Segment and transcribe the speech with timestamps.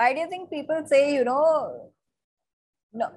[0.00, 1.46] why do you think people say you know
[3.00, 3.08] no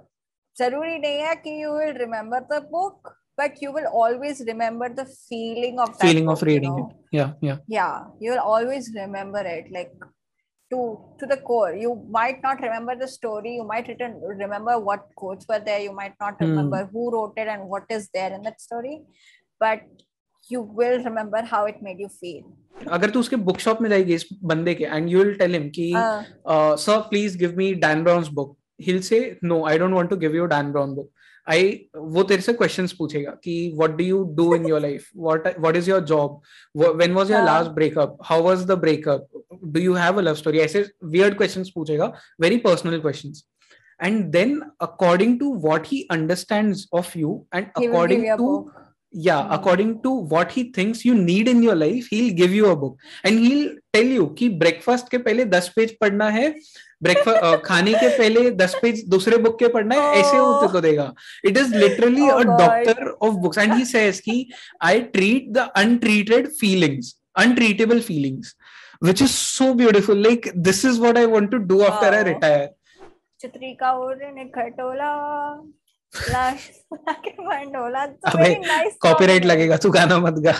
[0.62, 5.98] hai ki you will remember the book but you will always remember the feeling of
[5.98, 6.90] that feeling book, of reading you know?
[6.90, 9.93] it yeah yeah yeah you will always remember it like
[10.73, 10.82] to
[11.20, 15.47] to the core you might not remember the story you might written, remember what quotes
[15.47, 16.45] were there you might not Hmm.
[16.45, 18.95] remember who wrote it and what is there in that story
[19.59, 19.81] but
[20.50, 22.43] you will remember how it made you feel.
[22.92, 25.70] अगर तू उसके book shop में जाएगी इस बंदे के and you will tell him
[25.75, 25.92] कि
[26.84, 30.36] sir please give me Dan Brown's book he say no I don't want to give
[30.36, 31.10] you Dan Brown book
[31.47, 35.47] I वो तेरे से क्वेश्चंस पूछेगा कि what do you do in your life what
[35.59, 36.41] what is your job
[36.75, 39.27] when was your last breakup how was the breakup
[39.66, 43.44] do you have a love story ऐसे weird questions पूछेगा very personal questions
[43.99, 48.47] and then according to what he understands of you and he according to.
[49.16, 52.55] या according to what he thinks you need in need life your life he'll give
[52.58, 52.98] you a book.
[53.23, 55.95] And he'll tell you ki breakfast ke pehle 10 page
[57.03, 60.20] breakfast uh, खाने के पहले दस page दूसरे book के पढ़ना है oh.
[60.20, 61.14] ऐसे वो तुझको देगा।
[61.45, 64.36] It is literally a doctor of books and he says कि
[64.81, 68.55] I treat the untreated feelings untreatable feelings
[69.03, 72.70] which is so beautiful like this is what I want to do after I retire
[73.39, 75.14] चित्रिका और ने खटोला
[76.30, 76.70] लाश
[77.08, 80.55] के मंडोला तो अबे, very nice song copyright है। लगेगा तू गाना मत गा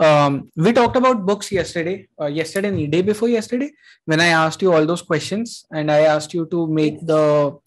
[0.00, 3.70] um, we talked about books yesterday, uh, yesterday, and the day before yesterday,
[4.06, 7.58] when I asked you all those questions and I asked you to make the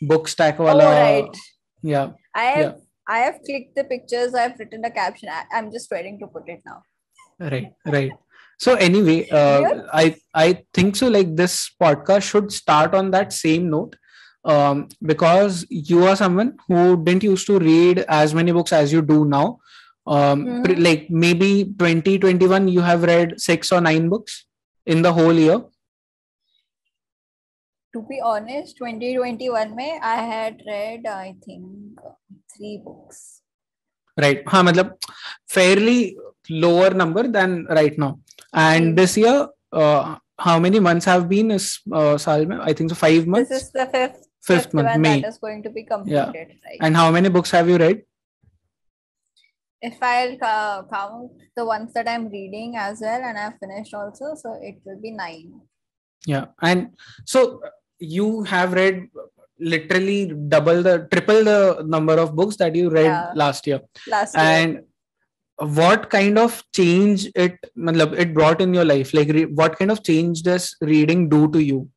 [0.00, 0.60] book stack.
[0.60, 1.40] Oh, Wala, right.
[1.82, 2.12] Yeah.
[2.34, 2.72] I have Yeah.
[3.08, 4.34] I have clicked the pictures.
[4.34, 5.28] I've written the caption.
[5.28, 6.82] I, I'm just waiting to put it now.
[7.40, 7.72] Right.
[7.84, 8.12] Right.
[8.58, 9.82] So anyway, uh, Yeah.
[9.92, 11.08] I I think so.
[11.08, 13.96] Like this podcast should start on that same note,
[14.54, 19.02] um, because you are someone who didn't used to read as many books as you
[19.12, 19.44] do now.
[20.06, 20.64] Um, Mhm.
[20.64, 21.50] pre- like maybe
[21.82, 24.40] 2021, you have read six or nine books
[24.94, 25.60] in the whole year.
[27.94, 32.00] To be honest, 2021 में I had read I think
[32.54, 33.22] three books.
[34.22, 34.90] right हाँ मतलब
[35.52, 35.94] fairly
[36.49, 38.19] lower number than right now.
[38.53, 38.95] And hmm.
[38.95, 41.51] this year, uh, how many months have been?
[41.51, 42.17] Is uh,
[42.61, 42.95] I think so.
[42.95, 43.49] Five months.
[43.49, 44.27] This is the fifth.
[44.41, 44.99] Fifth, fifth month.
[44.99, 45.21] May.
[45.21, 46.13] That is going to be completed.
[46.15, 46.31] Yeah.
[46.65, 46.79] Right?
[46.81, 48.03] And how many books have you read?
[49.81, 54.35] If I'll uh, count the ones that I'm reading as well, and I've finished also,
[54.35, 55.61] so it will be nine.
[56.25, 56.91] Yeah, and
[57.25, 57.61] so
[57.99, 59.07] you have read
[59.59, 63.31] literally double the triple the number of books that you read yeah.
[63.35, 64.43] last year last year.
[64.43, 64.83] and
[65.59, 70.03] what kind of change it it brought in your life like re- what kind of
[70.03, 71.89] change does reading do to you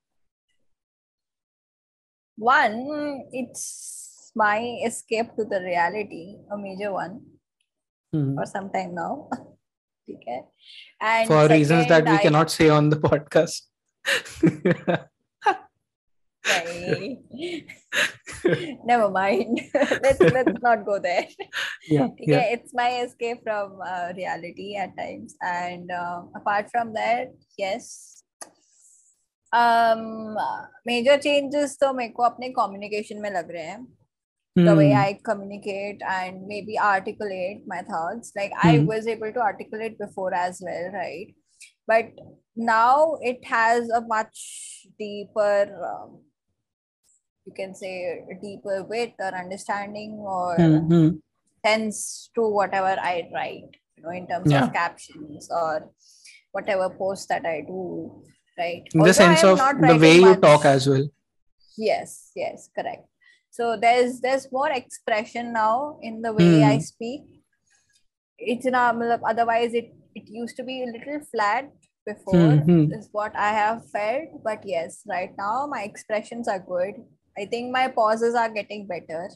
[2.36, 7.20] One, it's my escape to the reality, a major one
[8.12, 8.34] Hmm.
[8.36, 9.28] for some time now.
[10.14, 10.40] okay.
[11.00, 13.62] And for reasons that we I- cannot say on the podcast
[16.51, 17.19] Okay.
[18.85, 19.59] Never mind.
[19.73, 21.27] let's let's not go there.
[21.89, 26.93] yeah Okay, yeah it's my escape from uh, reality at times, and uh, apart from
[26.93, 28.23] that, yes.
[29.53, 30.35] Um,
[30.85, 33.87] major changes तो मेरे को अपने communication में लग रहे हैं.
[34.57, 34.99] The way Hmm.
[34.99, 38.31] I communicate and maybe articulate my thoughts.
[38.35, 38.87] Like I Hmm.
[38.87, 41.35] was able to articulate before as well, right?
[41.87, 42.07] But
[42.55, 45.59] now it has a much deeper,
[45.91, 46.15] um,
[47.46, 51.08] you can say, a deeper width or understanding or Hmm, hmm.
[51.64, 54.66] sense to whatever I write, you know, in terms Yeah.
[54.66, 55.90] of captions or
[56.52, 58.22] whatever post that I do,
[58.58, 58.84] right?
[58.94, 61.08] in the sense of the way you talk as well
[61.76, 63.06] Yes, yes, correct.
[63.50, 66.80] So there's there's more expression now in the way I Hmm.
[66.80, 67.22] speak.
[68.38, 71.70] It's not otherwise it it used to be a little flat
[72.04, 72.92] before Hmm, hmm.
[72.92, 74.42] is what I have felt.
[74.44, 76.94] But yes, right now my expressions are good.
[77.37, 79.27] I think my pauses are getting better.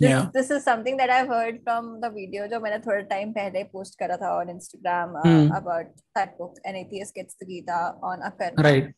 [0.00, 0.30] This, Yeah.
[0.34, 3.98] this is something that I've heard from the video जो मैंने थोड़ा time पहले post
[4.02, 5.50] करा था on Instagram uh, Hmm.
[5.60, 5.86] about
[6.18, 7.80] that book An Atheist Gets the Gita
[8.10, 8.92] on Akarna right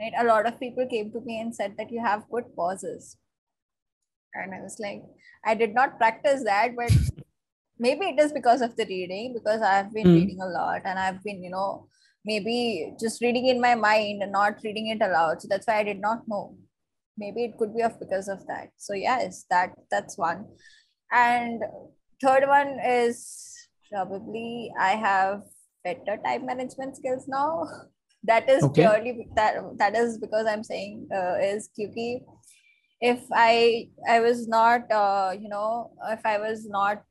[0.00, 3.16] right a lot of people came to me and said that you have good pauses
[4.40, 5.02] and i was like
[5.52, 6.92] i did not practice that but
[7.86, 10.14] maybe it is because of the reading because i've been Hmm.
[10.18, 11.68] reading a lot and i've been you know
[12.30, 12.56] maybe
[13.04, 16.00] just reading in my mind and not reading it aloud so that's why i did
[16.08, 16.42] not know
[17.17, 18.69] maybe it could be of because of that.
[18.77, 20.45] So yes that that's one.
[21.11, 21.61] And
[22.21, 23.53] third one is
[23.91, 25.43] probably i have
[25.83, 27.63] better time management skills now.
[28.23, 28.81] That is Okay.
[28.81, 32.23] purely that that is because i'm saying uh, is kyuki
[32.99, 37.03] if i i was not uh, you know if i was not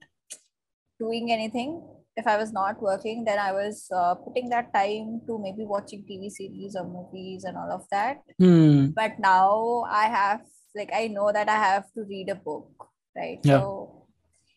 [0.99, 1.81] doing anything
[2.17, 6.05] if I was not working, then I was uh, putting that time to maybe watching
[6.09, 8.23] TV series or movies and all of that.
[8.39, 8.87] Hmm.
[8.97, 10.41] But now I have,
[10.75, 12.71] like, I know that I have to read a book,
[13.15, 13.39] right?
[13.43, 13.61] Yeah.
[13.61, 14.07] So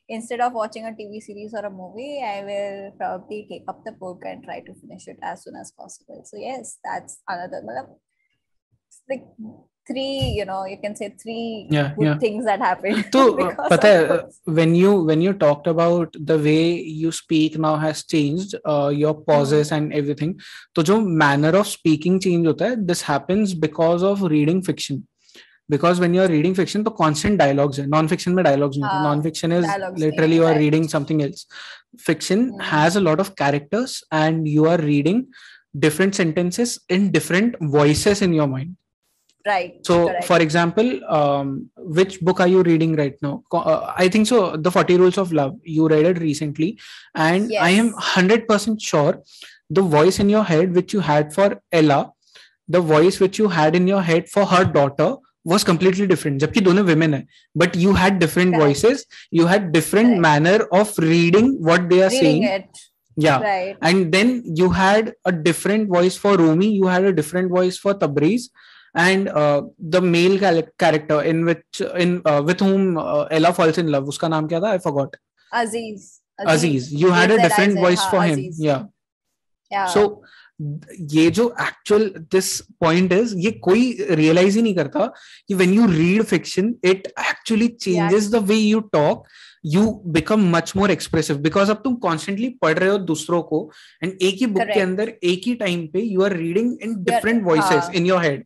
[0.08, 3.92] instead of watching a TV series or a movie, I will probably take up the
[3.92, 6.22] book and try to finish it as soon as possible.
[6.24, 7.62] So, yes, that's another.
[9.10, 9.26] Like
[9.90, 11.68] three you know you can say three
[12.20, 13.36] things that happened so
[13.74, 16.64] Patay, uh, when you when you talked about the way
[17.02, 19.78] you speak now has changed uh, your pauses mm.
[19.78, 20.40] and everything
[20.76, 25.06] so the manner of speaking change hota hai, this happens because of reading fiction.
[25.74, 27.86] Because when you are reading fiction the constant dialogues hai.
[27.86, 31.46] non-fiction dialogues uh, non-fiction is literally you are reading something else.
[31.98, 32.62] Fiction mm.
[32.62, 35.28] has a lot of characters and you are reading
[35.78, 38.76] different sentences in different voices in your mind
[39.47, 39.75] right.
[39.87, 40.25] so, correct.
[40.25, 43.43] for example, um, which book are you reading right now?
[43.51, 44.57] Co- Uh, I think so.
[44.57, 45.57] The Forty Rules of Love.
[45.63, 46.79] You read it recently,
[47.15, 47.95] and I am Yes.
[48.15, 49.21] hundred percent sure
[49.71, 52.01] the voice in your head which you had for Ella,
[52.69, 55.11] the voice which you had in your head for her daughter
[55.53, 56.41] was completely different.
[56.41, 57.27] जबकि दोनों women है,
[57.63, 58.65] but you had different Correct.
[58.67, 59.05] voices.
[59.31, 60.23] You had different Correct.
[60.27, 62.45] manner of reading what they are reading saying.
[62.45, 62.85] it,
[63.25, 63.77] Yeah right.
[63.89, 64.31] and then
[64.61, 68.47] you had a different voice for Rumi, you had a different voice for Tabriz,
[68.96, 69.30] and
[69.90, 73.00] the male character in which in with whom
[73.34, 75.16] Ella falls in love उसका नाम क्या था I forgot
[75.52, 76.10] Aziz
[76.40, 78.88] Aziz you had a different voice for him या
[79.72, 80.06] so
[81.12, 85.06] ये जो actual this point is ये कोई realise ही नहीं करता
[85.48, 89.24] कि when you read fiction it actually changes the way you talk
[89.66, 93.70] you become much more expressive because अब तुम कॉन्स्टेंटली पढ़ रहे हो दूसरों को
[94.04, 97.44] एंड एक ही बुक के अंदर एक ही टाइम पे you are reading in different
[97.44, 98.46] voices in your head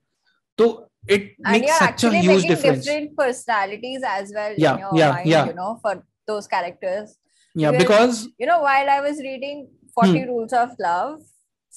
[0.57, 0.65] तो
[1.13, 4.73] it and makes you're such a actually huge making difference different personalities as well Yeah,
[4.73, 5.45] in your yeah, mind, yeah.
[5.47, 5.93] you know, for
[6.27, 7.17] those characters.
[7.61, 10.29] yeah Because- because You know, while I was reading 40 Hmm.
[10.29, 11.19] Rules of Love,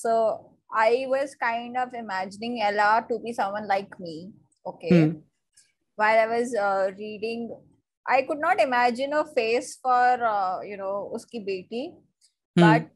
[0.03, 0.13] so
[0.83, 4.15] I was kind of imagining Ella to be someone like me.
[4.73, 4.93] Okay.
[5.01, 5.11] Hmm.
[6.03, 7.43] While I was uh, reading,
[8.15, 11.85] I could not imagine a face for, uh, you know, uski beti.
[12.57, 12.96] hmm, but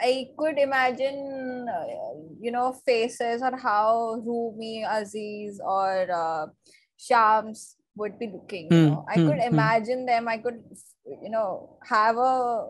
[0.00, 1.84] I could imagine, uh,
[2.40, 6.46] you know, faces or how Rumi, Aziz, or uh,
[6.96, 8.74] Shams would be looking.
[8.74, 9.44] You Hmm, know, I hmm, could hmm.
[9.54, 10.28] imagine them.
[10.28, 10.62] I could,
[11.22, 12.66] you know, have a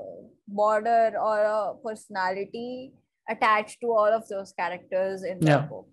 [0.47, 2.93] border or a personality
[3.29, 5.89] attached to all of those characters in the book.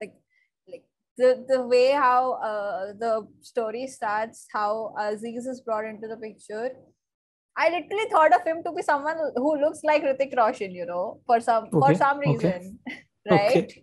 [0.00, 0.14] Like,
[0.68, 0.84] like
[1.16, 6.70] the the way how uh, the story starts, how Aziz is brought into the picture.
[7.58, 11.20] I literally thought of him to be someone who looks like Hrithik Roshan, you know,
[11.26, 12.78] for some for some reason,
[13.30, 13.72] right?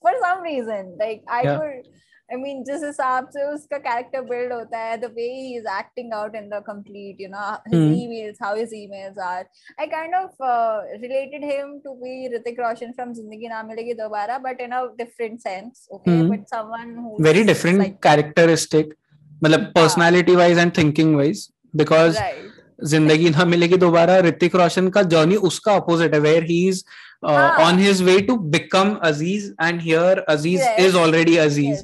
[0.00, 1.86] For some reason, like I would,
[2.32, 6.48] I mean, just his his character build, hota hai, the way he's acting out in
[6.48, 7.94] the complete, you know, his hmm.
[7.94, 9.44] emails, how his emails are.
[9.76, 14.40] I kind of uh, related him to be Hrithik Roshan from Zindagi Na Milegi Dobara,
[14.40, 16.12] but in a different sense, okay?
[16.12, 16.28] Mm.
[16.30, 17.16] But someone.
[17.18, 18.96] Very different characteristic,
[19.40, 21.50] but like personality wise and thinking wise.
[21.78, 22.18] Because
[22.84, 26.66] ज़िंदगी ना मिलेगी दोबारा ऋतिक रोशन का journey उसका opposite है where he.
[26.68, 26.82] Is
[27.24, 31.82] on his way to become Aziz and here Aziz is already Aziz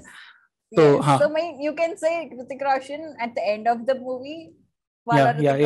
[0.73, 1.19] तो हाँ।
[1.61, 4.37] You can say Hrithik Roshan at the end of the movie
[5.12, 5.62] उसमें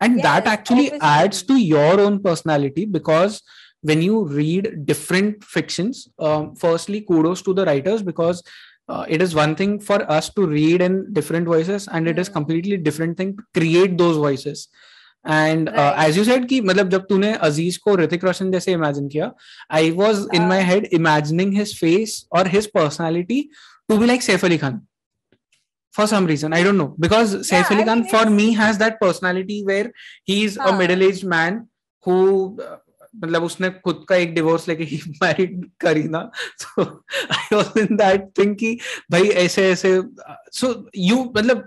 [0.00, 1.08] and that Yes, actually obviously.
[1.08, 3.40] adds to your own personality because
[3.90, 8.42] when you read different fictions um, firstly kudos to the writers because
[8.88, 12.28] uh, it is one thing for us to read in different voices and it is
[12.28, 12.34] Hmm.
[12.38, 14.64] completely different thing to create those voices
[15.24, 15.98] and uh, Right.
[16.08, 19.30] as you said कि मतलब जब तूने अजीज को ऋतिक रोशन जैसे imagine किया
[19.80, 20.70] I was in my हाँ.
[20.70, 23.40] Head imagining his face और his personality
[23.88, 24.80] to be like Saif Ali Khan
[25.94, 28.46] for some reason i don't know because saif I ali khan mean, for it's- me
[28.60, 29.88] has that personality where
[30.30, 30.78] he's a हाँ.
[30.78, 31.58] middle aged man
[32.06, 32.16] who
[32.68, 32.78] uh,
[33.22, 36.20] मतलब उसने खुद का एक divorce लेके he married Kareena
[36.62, 38.70] so I was in that thing कि
[39.10, 39.90] भाई ऐसे ऐसे
[40.60, 41.66] सो यू मतलब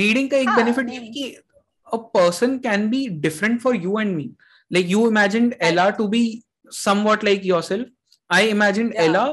[0.00, 1.12] रीडिंग का एक हाँ, बेनिफिट ये है नहीं.
[1.12, 1.36] कि
[1.96, 4.26] a person can be different for you and me
[4.76, 6.20] like you imagined ella to be
[6.82, 7.88] somewhat like yourself
[8.30, 9.08] i imagined Yeah.
[9.08, 9.24] ella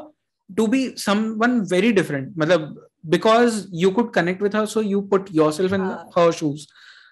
[0.61, 2.65] to be someone very different matlab,
[3.08, 6.04] because you could connect with her so you put yourself in Ah.
[6.16, 6.66] her shoes.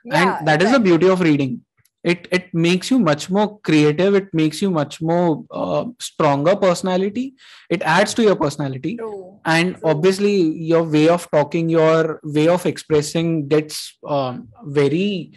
[0.04, 1.60] Yeah, and that is the beauty of reading.
[2.02, 4.14] It it makes you much more creative.
[4.20, 7.34] It makes you much more uh, stronger personality.
[7.70, 8.96] It adds to your personality.
[8.96, 9.18] True.
[9.44, 9.90] and True.
[9.90, 10.32] obviously
[10.70, 13.78] your way of talking your way of expressing gets
[14.16, 14.48] um,
[14.80, 15.32] very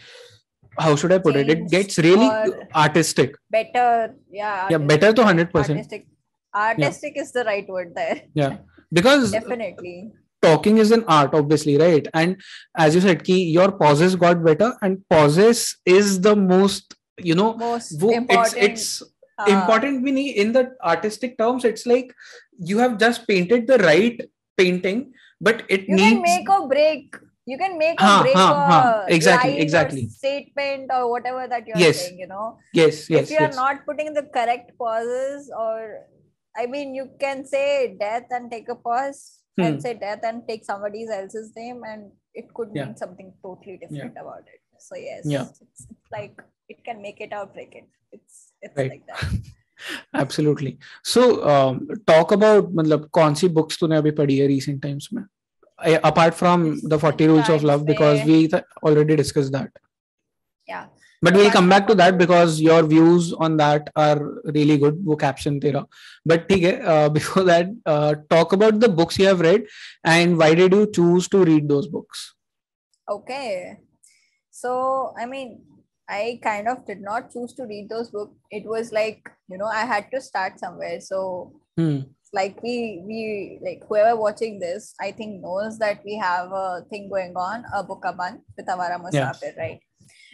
[0.78, 1.50] how should i put it?
[1.50, 2.28] It gets really
[2.76, 3.36] artistic.
[3.50, 4.68] Better, yeah.
[4.70, 6.08] yeah better to 100% artistic.
[6.54, 8.22] Artistic is the right word there.
[8.34, 8.58] Yeah.
[8.92, 10.12] Because definitely
[10.46, 12.38] talking is an art obviously right and
[12.86, 15.66] as you said ki your pauses got better and pauses
[15.98, 18.64] is the most you know most wo, important.
[18.64, 19.04] it's it's
[19.38, 22.14] uh, important meaning in the artistic terms it's like
[22.60, 24.22] you have just painted the right
[24.58, 28.36] painting but it you needs can make or break you can make ha, a break
[28.36, 29.06] ha, ha.
[29.08, 32.02] exactly exactly or statement or whatever that you're yes.
[32.02, 33.56] saying you know yes yes if you're yes.
[33.56, 36.02] not putting the correct pauses or
[36.58, 39.65] i mean you can say death and take a pause Hmm.
[39.67, 42.11] and say death and take somebody else's name and
[42.43, 42.85] it could Yeah.
[42.85, 45.47] mean something totally different about it so yes Yeah.
[45.49, 45.87] it's, it's
[46.19, 46.37] like
[46.75, 48.91] it can make it or break it it's it's Right.
[48.95, 49.25] like that
[50.23, 50.73] absolutely
[51.15, 51.23] so
[51.55, 51.77] um,
[52.13, 55.23] talk about मतलब कौन सी books तूने अभी पढ़ी है recent times में
[55.91, 59.53] I- apart from the 40 rules of Recent love because times we th- already discussed
[59.59, 59.79] that
[60.73, 60.87] yeah
[61.26, 64.18] but we'll come back to that because your views on that are
[64.58, 65.04] really good.
[65.04, 65.88] Book caption tera.
[66.24, 66.66] But theek
[66.96, 69.66] uh, before that uh, talk about the books you have read
[70.04, 72.36] and why did you choose to read those books?
[73.10, 73.78] Okay.
[74.52, 75.64] So i mean
[76.08, 79.72] i kind of did not choose to read those books it was like you know
[79.78, 81.00] i had to start somewhere.
[81.02, 81.98] So hmm.
[82.34, 87.10] like we we like whoever watching this i think knows that we have a thing
[87.10, 89.80] going on a book a month with awaara musaafir right?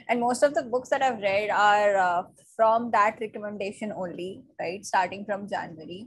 [0.08, 2.22] And most of the books that I've read are uh,
[2.56, 4.84] from that recommendation only, right?
[4.84, 6.06] Starting from January.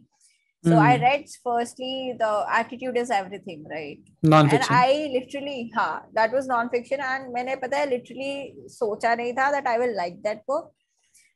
[0.64, 1.04] So I Hmm.
[1.04, 4.00] read firstly the attitude is everything, right?
[4.24, 8.34] non-fiction And I literally, हाँ, that was non-fiction and मैंने पता है literally
[8.80, 10.68] सोचा नहीं था that I will like that book.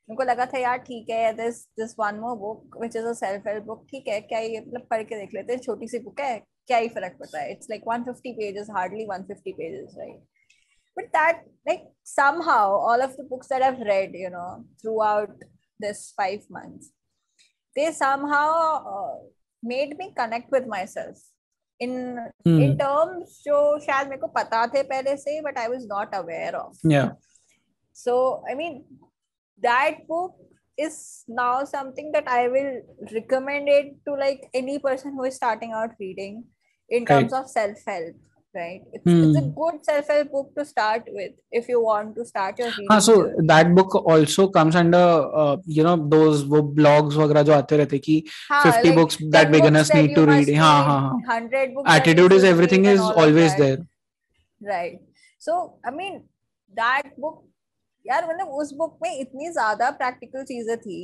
[0.09, 3.45] मुझको लगा था यार ठीक है this this one more book which is a self
[3.49, 6.19] help book ठीक है क्या ये मतलब पढ़ के देख लेते हैं छोटी सी book
[6.21, 10.19] है क्या ही फर्क पड़ता है it's like 150 pages hardly 150 pages right
[10.97, 15.35] but that like somehow all of the books that I've read you know throughout
[15.79, 16.91] this five months
[17.75, 18.49] they somehow
[18.95, 19.15] uh,
[19.63, 21.17] made me connect with myself
[21.79, 21.93] in
[22.45, 22.59] Hmm.
[22.63, 26.55] in terms जो शायद मेरे को पता थे पहले से but I was not aware
[26.55, 27.11] of yeah
[27.93, 28.83] so I mean
[29.61, 30.35] that book
[30.77, 32.81] is now something that I will
[33.13, 36.43] recommend it to like any person who is starting out reading
[36.89, 38.15] in terms of self-help
[38.54, 39.22] Right it's, hmm.
[39.24, 39.50] it's a Hmm.
[39.56, 43.16] good self-help book to start with if you want to start your reading हाँ so
[43.16, 43.46] journey.
[43.50, 45.02] that book also comes under
[45.42, 49.18] uh, you know those वो blogs वगैरह जो आते रहते कि हाँ, 50 like books
[49.36, 53.00] that beginners books need to read हाँ हाँ हाँ 100 books attitude is everything is
[53.00, 53.78] always there
[54.60, 54.98] right
[55.48, 56.18] so i mean
[56.74, 57.44] that book
[58.06, 61.00] यार मतलब उस बुक में इतनी ज़्यादा प्रैक्टिकल चीज़ें थी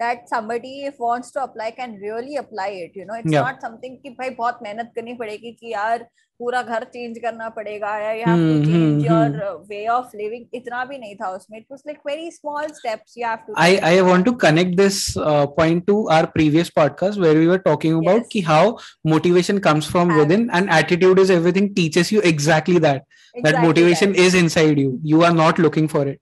[0.00, 3.42] that somebody if wants to apply can really apply it you know it's Yeah.
[3.46, 6.06] not something कि भाई बहुत मेहनत करनी पड़ेगी कि यार
[6.38, 9.42] पूरा घर चेंज करना पड़ेगा या you have to Hmm, change hmm, your hmm.
[9.48, 13.16] uh, way of living इतना भी नहीं था उसमें it was like very small steps
[13.16, 13.84] you have to I, take.
[13.84, 17.94] I want to connect this uh, point to our previous podcast where we were talking
[18.00, 18.28] about Yes.
[18.34, 18.78] ki how
[19.14, 20.20] motivation comes from Habits.
[20.20, 23.04] within and attitude is everything teaches you exactly that
[23.42, 24.18] that Exactly motivation that.
[24.26, 26.20] is inside you you are not looking for it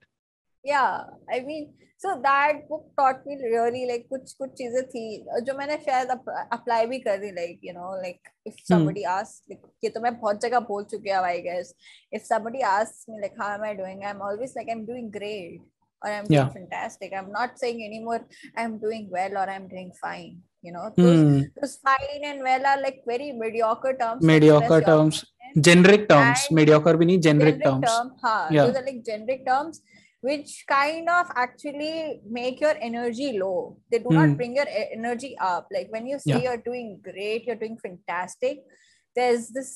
[0.63, 5.04] yeah i mean so that book taught me really like कुछ कुछ चीज़ें थी
[5.44, 9.90] जो मैंने शायद apply भी कर दी like you know like if somebody ask ये
[9.90, 11.74] तो मैं बहुत जगह बोल चुकी हूँ I guess
[12.12, 14.84] if somebody ask me like how am I doing I am always like I am
[14.86, 15.64] doing great
[16.02, 16.48] or i'm doing yeah.
[16.48, 18.20] fantastic i'm not saying anymore
[18.56, 21.44] i'm doing well or i'm doing fine you know those, mm.
[21.60, 25.24] those fine and well are like very mediocre terms mediocre terms
[25.60, 28.66] generic terms and mediocre bhi nahi generic, generic terms term, haan, yeah.
[28.66, 29.80] those are like generic terms
[30.26, 33.76] which kind of actually make your energy low.
[33.90, 34.18] They do Hmm.
[34.20, 35.68] not bring your energy up.
[35.76, 36.42] Like when you say Yeah.
[36.44, 38.64] you're doing great, you're doing fantastic,
[39.18, 39.70] there's this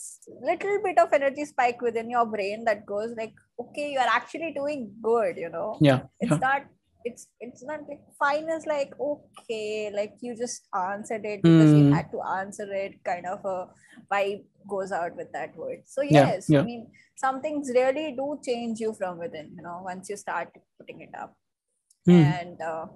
[0.51, 4.83] little bit of energy spike within your brain that goes like, okay, you're actually doing
[5.11, 5.71] good, you know?
[5.81, 6.63] yeah It's yeah not
[7.05, 11.85] it's it's not like fine is like okay, like you just answered it because you
[11.87, 11.93] Hmm.
[11.93, 13.69] had to answer it, kind of a
[14.13, 15.83] vibe goes out with that word.
[15.87, 16.61] So yes, yeah.
[16.61, 20.49] I mean some things really do change you from within, you know, once you start
[20.79, 21.37] putting it up.
[22.07, 22.13] Hmm.
[22.13, 22.87] And uh,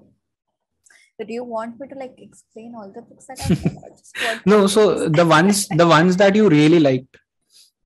[1.19, 5.09] do you want me to like explain all the books that I've just no so
[5.09, 7.17] the ones the ones that you really liked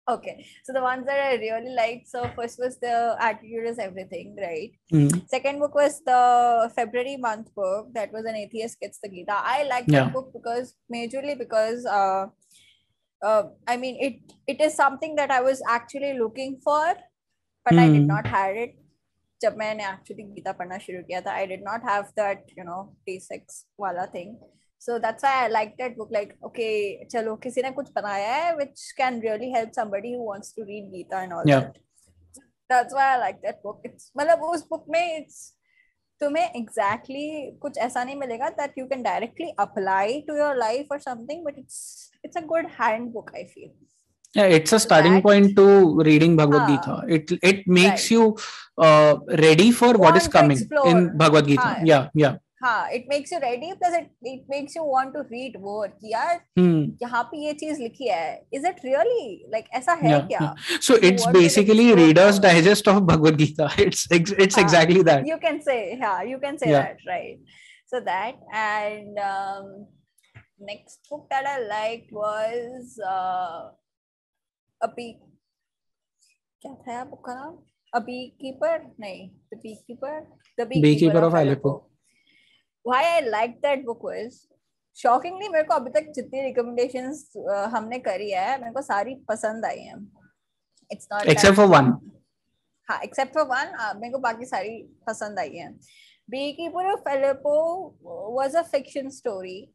[0.10, 0.46] okay.
[0.64, 2.08] So the ones that I really liked.
[2.08, 4.72] So first was the attitude is everything, right?
[4.92, 5.08] Hmm.
[5.28, 9.34] Second book was the February month book that was an atheist gets the Gita.
[9.36, 10.04] I like Yeah.
[10.06, 12.28] that book because majorly because uh,
[13.24, 16.86] uh, I mean it it is something that I was actually looking for,
[17.66, 18.08] but I did Hmm.
[18.16, 18.80] not have it.
[19.44, 22.82] जब मैंने actually Gita पढ़ना शुरू किया था, I did not have that you know
[23.08, 24.38] basics वाला thing.
[24.79, 26.11] So that's why I like that book.
[26.13, 30.53] Like, okay, चलो किसी ने कुछ बनाया है which can really help somebody who wants
[30.53, 31.61] to read Gita and all Yeah.
[31.61, 31.79] that.
[32.71, 33.81] That's why I like that book.
[33.85, 35.47] It's मतलब उस book में it's
[36.21, 40.89] तुम्हें एग्जैक्टली exactly कुछ ऐसा नहीं मिलेगा that you can directly apply to your life
[40.93, 43.71] और something but it's it's a good handbook I feel
[44.37, 45.63] yeah it's a starting that, point to
[46.07, 48.11] reading bhagavad uh, gita it it makes right.
[48.15, 48.25] you
[48.87, 53.07] uh, ready for Want what is coming in bhagavad gita uh, yeah yeah हाँ it
[53.09, 57.03] makes you ready plus it it makes you want to read more कि यार hmm.
[57.03, 60.55] यहाँ पे ये चीज़ लिखी है। Is it really like ऐसा है yeah, क्या?
[60.81, 65.79] So it's basically Reader's Digest of Bhagavad Gita it's it's exactly that you can say
[66.03, 67.45] हाँ you can say that right
[67.89, 69.87] so that and um,
[70.61, 73.73] next book that i liked was uh,
[74.81, 74.89] a
[76.63, 77.59] क्या था book का नाम?
[77.93, 80.15] A beekeeper नहीं the beekeeper
[80.59, 81.73] the beekeeper, beekeeper of, of Aleppo.
[82.89, 84.45] Why I liked that book was
[84.97, 87.33] shockingly मेरे को अभी तक जितनी रिकमेंडेशंस
[87.75, 89.99] हमने करी है मेरे को सारी पसंद आई हैं
[90.93, 91.93] it's not except for one
[92.91, 95.73] हाँ एक्सेप्ट फॉर वन मेरे को बाकी सारी पसंद आई हैं
[96.31, 97.95] of Aleppo
[98.39, 99.71] was a fiction story,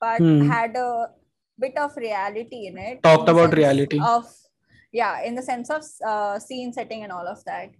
[0.00, 0.50] but hmm.
[0.50, 1.06] had a
[1.58, 3.02] bit of reality in it.
[3.02, 3.98] Talked about reality.
[3.98, 4.26] Of
[4.92, 7.70] yeah, in the sense of uh, scene setting and all of that.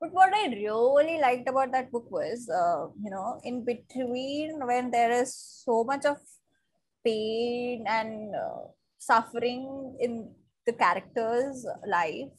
[0.00, 4.90] But what I really liked about that book was, uh, you know, in between when
[4.90, 6.16] there is so much of
[7.04, 10.32] pain and uh, suffering in
[10.66, 12.32] the character's life,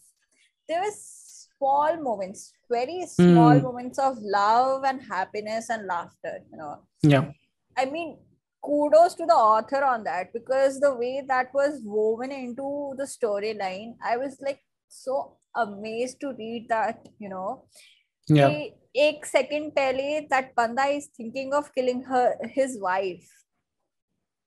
[0.68, 3.62] there was small moments, very small mm.
[3.62, 6.80] moments of love and happiness and laughter, you know.
[7.04, 7.32] Yeah.
[7.78, 8.18] I mean,
[8.64, 13.96] kudos to the author on that because the way that was woven into the storyline,
[14.04, 17.65] I was like so amazed to read that, you know.
[18.29, 18.51] Yeah.
[18.97, 23.27] एक second पहले that banda is thinking of killing her his wife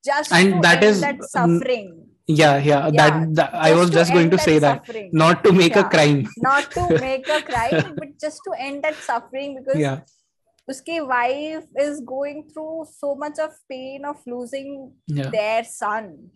[0.04, 4.30] just and that is that suffering yeah yeah, yeah that, that i was just going
[4.30, 5.10] to say that suffering.
[5.12, 5.86] not to make yeah.
[5.86, 10.00] a crime not to make a crime but just to end that suffering because yeah
[10.70, 15.30] uski wife is going through so much of pain of losing yeah.
[15.30, 16.30] their son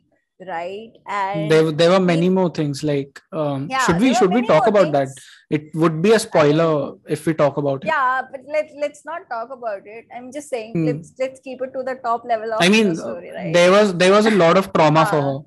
[0.47, 0.91] right?
[1.07, 4.67] And there, there were many more things like um, yeah, should we should we talk
[4.67, 4.93] about things.
[4.93, 5.09] that
[5.49, 7.87] it would be a spoiler if we talk about it.
[7.87, 10.05] Yeah but let, let's not talk about it.
[10.15, 10.85] I'm just saying hmm.
[10.85, 13.53] let's let's keep it to the top level of i mean the story, right?
[13.53, 15.39] there was there was a lot of trauma for her.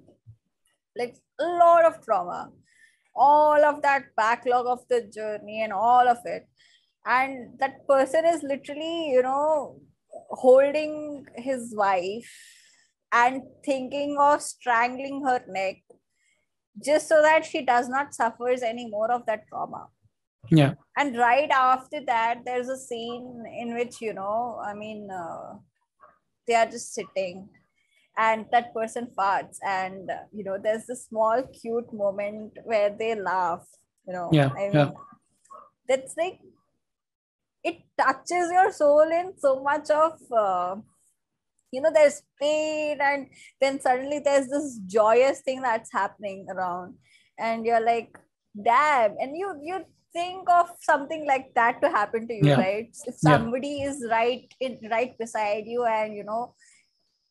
[0.97, 2.51] Like a lot of trauma.
[3.15, 6.47] All of that backlog of the journey and all of it.
[7.05, 9.81] And that person is literally you know
[10.31, 12.31] holding his wife
[13.13, 15.77] and thinking of strangling her neck
[16.85, 19.87] just so that she does not suffers any more of that trauma
[20.51, 25.55] yeah and right after that there's a scene in which you know i mean uh,
[26.47, 27.49] they are just sitting
[28.19, 33.15] and that person farts and uh, you know there's this small cute moment where they
[33.15, 33.65] laugh
[34.07, 34.91] you know yeah, I mean, yeah.
[35.89, 36.41] that's like
[37.65, 40.77] it touches your soul in so much of uh,
[41.73, 43.29] you know there's pain and
[43.61, 46.95] then suddenly there's this joyous thing that's happening around.
[47.39, 48.17] And you're like
[48.63, 49.17] damn.
[49.19, 52.61] And you you think of something like that to happen to you yeah.
[52.61, 52.97] right?
[53.07, 53.91] If somebody yeah.
[53.91, 56.55] is right in right beside you and you know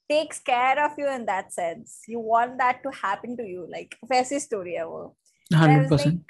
[0.09, 3.95] takes care of you in that sense you want that to happen to you like
[4.09, 5.09] fancy story ever.
[5.53, 6.23] 100%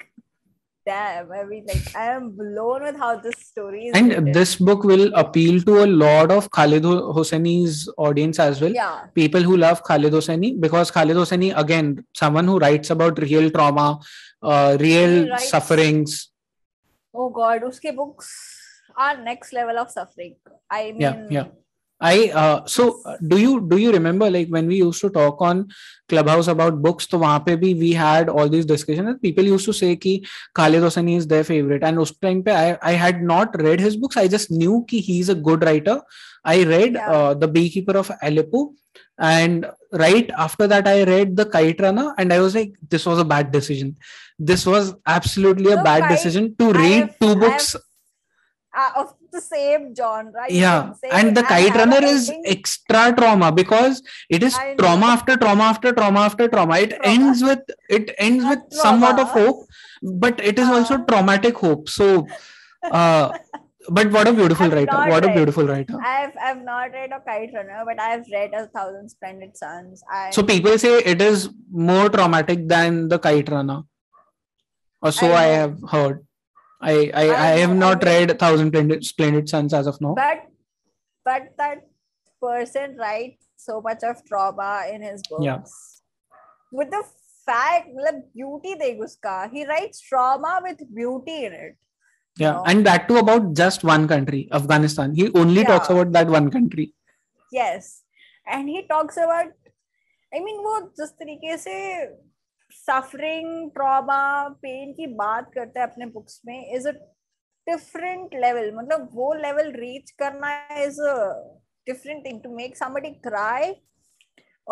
[0.86, 4.32] damn i mean like i am blown with how this story is and written.
[4.32, 8.72] this book will appeal to a lot of khaled hosseini's audience as well.
[8.72, 9.06] Yeah.
[9.14, 14.00] People who love khaled hosseini because khaled hosseini again someone who writes about real trauma
[14.42, 16.30] uh, real writes, sufferings.
[17.14, 18.30] Oh god uske books
[18.96, 20.34] are next level of suffering.
[20.70, 21.44] I mean yeah yeah
[22.02, 25.40] I uh, so uh, do you do you remember like when we used to talk
[25.40, 25.68] on
[26.08, 27.06] Clubhouse about books?
[27.08, 30.20] So वहाँ पे भी we had all these discussions and people used to say कि
[30.56, 33.96] Khaled Hosseini is their favorite and उस time पे I I had not read his
[33.96, 34.16] books.
[34.16, 36.00] I just knew कि he is a good writer.
[36.44, 37.10] I read yeah.
[37.10, 38.72] uh, The Beekeeper of Aleppo
[39.18, 43.20] and right after that I read The Kite Runner and I was like this was
[43.20, 43.96] a bad decision.
[44.40, 47.76] This was absolutely a bad I, decision to I read have, two books
[48.74, 50.44] uh, of the same genre.
[50.48, 55.92] Yeah, and the kite runner is extra trauma because it is trauma after trauma after
[55.92, 56.78] trauma after trauma.
[56.78, 57.08] It trauma.
[57.14, 57.58] ends with
[57.90, 58.82] it ends with trauma.
[58.82, 59.66] somewhat of hope,
[60.24, 61.90] but it is uh, also traumatic hope.
[61.90, 62.26] So,
[62.90, 63.36] uh,
[63.90, 64.96] but what a beautiful I've writer!
[64.96, 66.00] What read, a beautiful writer!
[66.02, 70.02] I've I've not read a kite runner, but I've read a thousand splendid suns.
[70.10, 73.82] I, so people say it is more traumatic than the kite runner,
[75.02, 76.26] or so I, I have heard.
[76.81, 80.13] I I, I, I have not read Thousand Splendid, Splendid Suns as of now.
[80.15, 80.43] But
[81.25, 81.87] but that
[82.41, 85.43] person writes so much of trauma in his books.
[85.43, 85.61] Yeah.
[86.71, 87.03] With the
[87.45, 89.49] fact, like beauty they uska.
[89.51, 91.75] He writes trauma with beauty in it.
[92.41, 92.63] yeah know?
[92.71, 95.93] and that too about just one country afghanistan he only talks Yeah.
[95.95, 96.83] about that one country
[97.55, 97.87] yes
[98.55, 99.47] and he talks about
[100.39, 101.77] i mean वो जिस तरीके से
[102.75, 104.21] suffering trauma
[104.61, 106.91] pen की बात करते हैं अपने books में इज अ
[107.67, 110.51] डिफरेंट लेवल मतलब वो लेवल रीच करना
[110.83, 111.15] is a
[111.87, 113.73] different thing to make somebody cry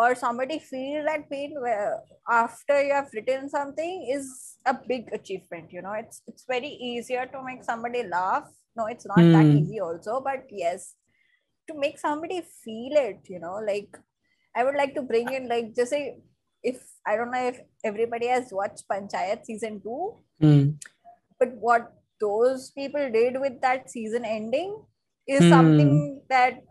[0.04, 2.00] or somebody feel that pain where-
[2.38, 4.26] after you have written something is
[4.72, 9.08] a big achievement you know it's it's very easier to make somebody laugh no it's
[9.12, 9.56] not that Hmm.
[9.60, 10.84] easy also but yes
[11.68, 13.96] to make somebody feel it you know like
[14.54, 16.02] i would like to bring in like just say
[16.64, 19.98] if i don't know if everybody has watched panchayat season 2
[20.44, 20.62] Hmm.
[21.40, 24.70] but what those people did with that season ending
[25.26, 25.50] is Hmm.
[25.54, 25.92] something
[26.34, 26.62] that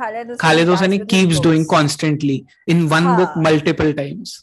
[0.00, 1.74] Khaled Hosseini Khalid does Hosseini with his keeps doing books.
[1.76, 2.36] constantly
[2.74, 3.44] in one book Huh.
[3.48, 4.34] multiple times.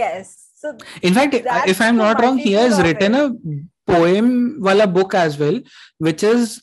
[0.00, 0.70] yes so
[1.08, 3.20] In fact, That's if I'm the not wrong, he multitude has of written it.
[3.20, 4.26] a poem
[4.66, 5.54] wala book as well,
[6.06, 6.60] which is,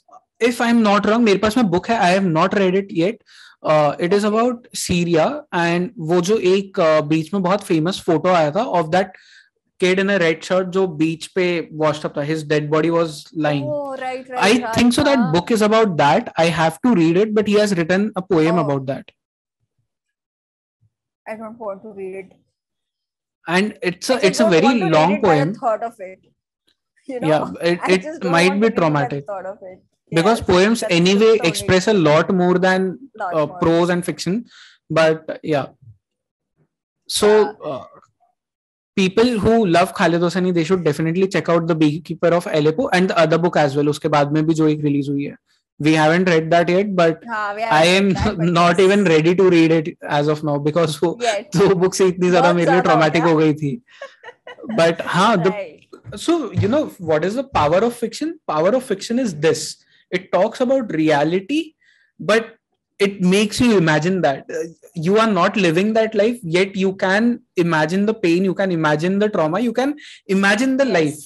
[0.49, 1.97] if I'm not wrong, मेरे पास में book है.
[2.07, 3.23] I have not read it yet.
[3.63, 4.37] Uh, it is Okay.
[4.37, 8.91] about Syria and वो जो एक uh, बीच में बहुत famous photo आया था of
[8.91, 9.15] that
[9.79, 11.47] kid in a red shirt जो बीच पे
[11.83, 12.25] washed up था.
[12.25, 13.63] His dead body was lying.
[13.65, 15.03] oh right right I right, think so.
[15.03, 15.31] That huh?
[15.33, 16.31] book is about that.
[16.37, 18.65] I have to read it, but he has written a poem Oh.
[18.65, 19.11] about that,
[21.27, 22.29] i don't want to read it
[23.55, 25.35] and it's a I just it's a don't very want to read long it by
[25.35, 25.53] the poem.
[25.61, 26.19] thought of it
[27.07, 29.07] you know Yeah, it, I it just don't might want be to read it by
[29.13, 29.83] the traumatic thought of it
[30.14, 33.58] Because Yes, poems anyway the express a lot more than Lot uh, more.
[33.58, 34.44] prose and fiction.
[34.90, 35.66] But yeah,
[37.08, 37.28] so
[37.64, 37.84] uh,
[38.96, 43.10] people who love Khalid Hosseini, they should definitely check out the Beekeeper of Aleppo and
[43.10, 43.88] the other book as well.
[43.88, 45.36] उसके बाद में भी जो एक release हुई है.
[45.80, 48.80] We haven't read that yet, but हाँ, I am that, but not yes.
[48.80, 51.56] even ready to read it as of now because वो Yet.
[51.56, 53.80] दो बुक से इतनी ज़्यादा मेरे लिए हो ट्रॉमेटिक हो गई थी.
[54.76, 55.78] But हाँ, the right.
[56.16, 59.81] so you know what is the power of fiction power of fiction is this
[60.17, 61.61] it talks about reality
[62.19, 62.53] but
[63.05, 64.61] it makes you imagine that Uh,
[65.07, 67.25] you are not living that life yet you can
[67.63, 69.91] imagine the pain you can imagine the trauma you can
[70.37, 70.95] imagine the Yes.
[70.97, 71.19] life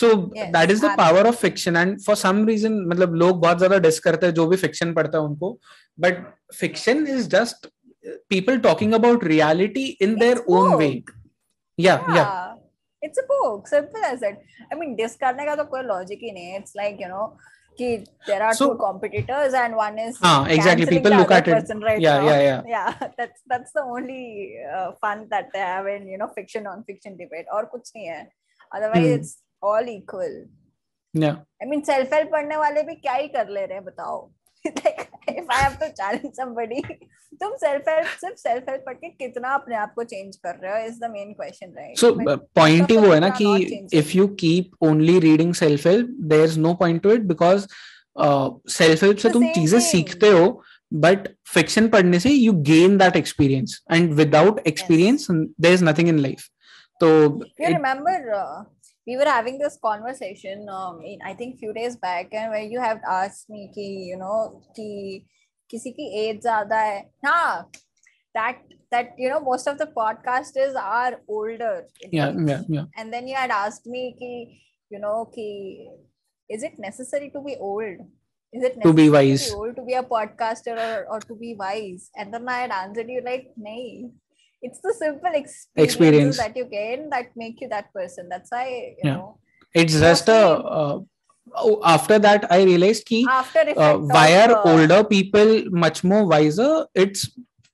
[0.00, 0.08] so
[0.40, 3.78] Yes, that is the power of fiction and for some reason मतलब लोग बहुत ज्यादा
[3.88, 5.50] dish करते हैं जो भी fiction पढ़ता है उनको
[6.06, 6.22] but
[6.60, 7.68] fiction is just
[8.34, 11.12] people talking about reality in their It's own way book.
[11.88, 12.48] yeah yeah Yeah.
[13.06, 13.66] It's a book.
[13.68, 14.36] Simple as that.
[14.72, 16.58] I mean, dish करने का तो कोई लॉजिक ही नहीं है.
[16.62, 17.24] It's like, you know,
[27.65, 28.31] कुछ नहीं है।
[28.73, 30.49] Otherwise all equal
[31.23, 34.31] I mean self help पढ़ने वाले भी क्या ही कर ले रहे हैं बताओ।
[34.85, 36.81] Like if I have to challenge somebody,
[37.41, 40.71] तुम self help सिर्फ़ self help पढ़ के कितना अपने आप को change कर रहे
[40.71, 41.97] हो is the main question, right?
[42.03, 46.15] so uh, point ही वो है ना कि if you keep only reading self help
[46.33, 47.67] there's no point to it because
[48.15, 48.49] uh,
[48.79, 50.45] self help से तुम चीज़ें सीखते हो
[51.05, 55.27] but fiction पढ़ने से you gain that experience and without experience
[55.65, 56.49] there is nothing in life
[57.01, 58.63] so you it, remember uh,
[59.06, 62.80] we were having this conversation um, in I think few days back and where you
[62.80, 64.38] have asked me कि you know
[64.78, 64.88] कि
[65.70, 67.70] किसी की as ज्यादा है हाँ
[68.36, 68.58] that
[68.94, 72.48] that you know most of the podcasters are older in yeah age.
[72.50, 74.32] yeah yeah and then you had asked me कि
[74.90, 75.46] you know कि
[76.50, 78.02] is it necessary to be old
[78.52, 79.44] is it To be necessary wise.
[79.46, 82.58] to be old to be a podcaster or, or to be wise and then I
[82.62, 84.10] had answered you like nay
[84.62, 86.36] it's the simple experiences Experience.
[86.42, 89.16] that you gain that make you that person that's why you Yeah.
[89.16, 89.38] know
[89.74, 90.40] it's just a
[90.80, 91.00] uh,
[91.54, 95.52] oh, after that I realized कि after effect uh, why of, are uh, older people
[95.86, 96.70] much more wiser
[97.06, 97.26] it's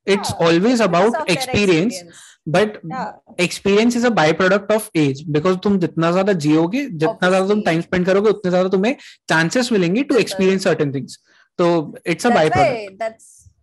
[0.07, 2.27] it's yeah, always because about of their experience
[2.59, 3.09] but yeah
[3.41, 7.49] experience is a by product of as because तुम जितना ज्यादा जियोगे जितना ज्यादा तुम
[7.49, 7.64] Obviously.
[7.67, 8.97] Time spend करोगे उतने ज्यादा तुम्हें
[9.29, 11.19] चांसेस मिलेंगे to Yes, experience certain things
[11.59, 11.69] तो
[12.07, 13.09] it's a bye that's product why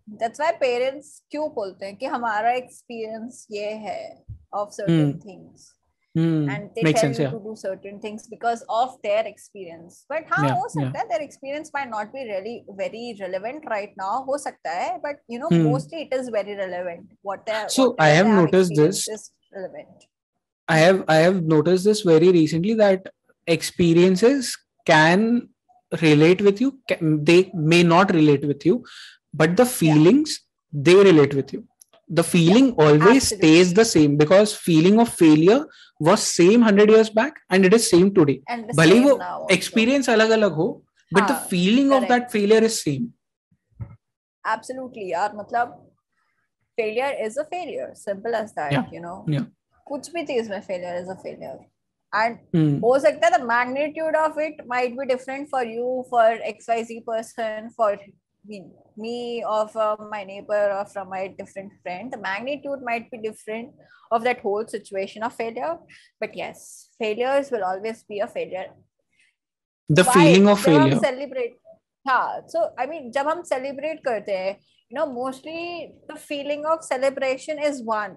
[0.06, 4.24] that's that's why parents क्यों बोलते हैं कि हमारा एक्सपीरियंस ये है
[4.54, 5.18] of certain Hmm.
[5.18, 5.72] things
[6.18, 10.04] and they make tell sense you या to do certain things because of their experience
[10.12, 13.92] but हाँ Yeah, हो सकता है their experience might not be really very relevant right
[14.02, 15.66] now हो सकता है but you know Hmm.
[15.70, 19.08] mostly it is very relevant what they So, whatever I have they noticed this.
[19.08, 20.06] experienced is relevant
[20.68, 23.12] I have I have noticed this very recently that
[23.46, 25.48] experiences can
[26.02, 26.80] relate with you.
[26.88, 28.84] Can, they may not relate with you,
[29.34, 30.40] but the feelings
[30.72, 31.64] they relate with you.
[32.08, 33.48] The feeling always absolutely.
[33.48, 35.66] stays the same because feeling of failure
[35.98, 38.42] was same hundred years back and it is same today.
[38.48, 39.54] and the भले ही same वो now also.
[39.56, 40.68] experience अलग अलग हो
[41.14, 42.12] but the हाँ, feeling of correct.
[42.12, 43.12] that failure is same.
[44.54, 45.82] absolutely यार मतलब
[46.80, 49.46] failure is a failure simple as that Yeah, you know yeah.
[49.88, 51.58] कुछ भी चीज में failure is a failure
[52.12, 52.74] and Hmm.
[52.84, 57.70] हो सकता है the magnitude of it might be different for you for xyz person
[57.80, 57.90] for
[58.46, 58.64] me,
[58.96, 63.70] me or from my neighbor or from my different friend the magnitude might be different
[64.10, 65.76] of that whole situation of failure
[66.20, 68.68] but yes failures will always be a failure
[69.88, 70.12] The Why?
[70.14, 71.00] feeling of जब हम failure.
[71.00, 71.58] celebrate
[72.08, 74.56] हाँ so I mean जब हम celebrate करते हैं
[74.90, 78.16] you know mostly the feeling of celebration is one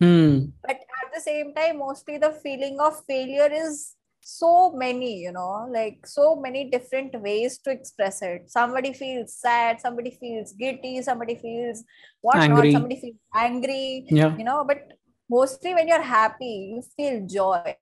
[0.00, 0.52] Hmm.
[0.62, 5.67] but at the same time mostly the feeling of failure is so many you know
[5.73, 11.35] like so many different ways to express it somebody feels sad somebody feels guilty somebody
[11.35, 11.83] feels
[12.21, 12.55] what Angry.
[12.55, 14.35] not somebody feels angry Yeah.
[14.37, 14.79] you know but
[15.29, 17.75] mostly when you're happy you feel joy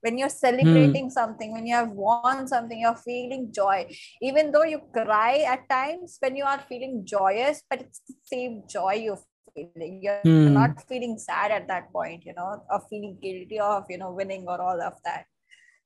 [0.00, 3.86] when you're celebrating something when you have won something you're feeling joy
[4.22, 8.62] even though you cry at times when you are feeling joyous but it's the same
[8.68, 9.20] joy you're
[9.54, 10.54] feeling you're Hmm.
[10.54, 14.44] not feeling sad at that point you know or feeling guilty of you know winning
[14.48, 15.26] or all of that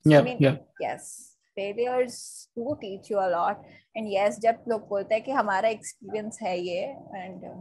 [0.07, 0.19] Yeah.
[0.19, 0.57] I mean, Yeah.
[0.81, 3.59] yes failures do teach you a lot
[3.95, 6.87] and yes जब लोग बोलते हैं कि हमारा experience है ये
[7.23, 7.59] and uh,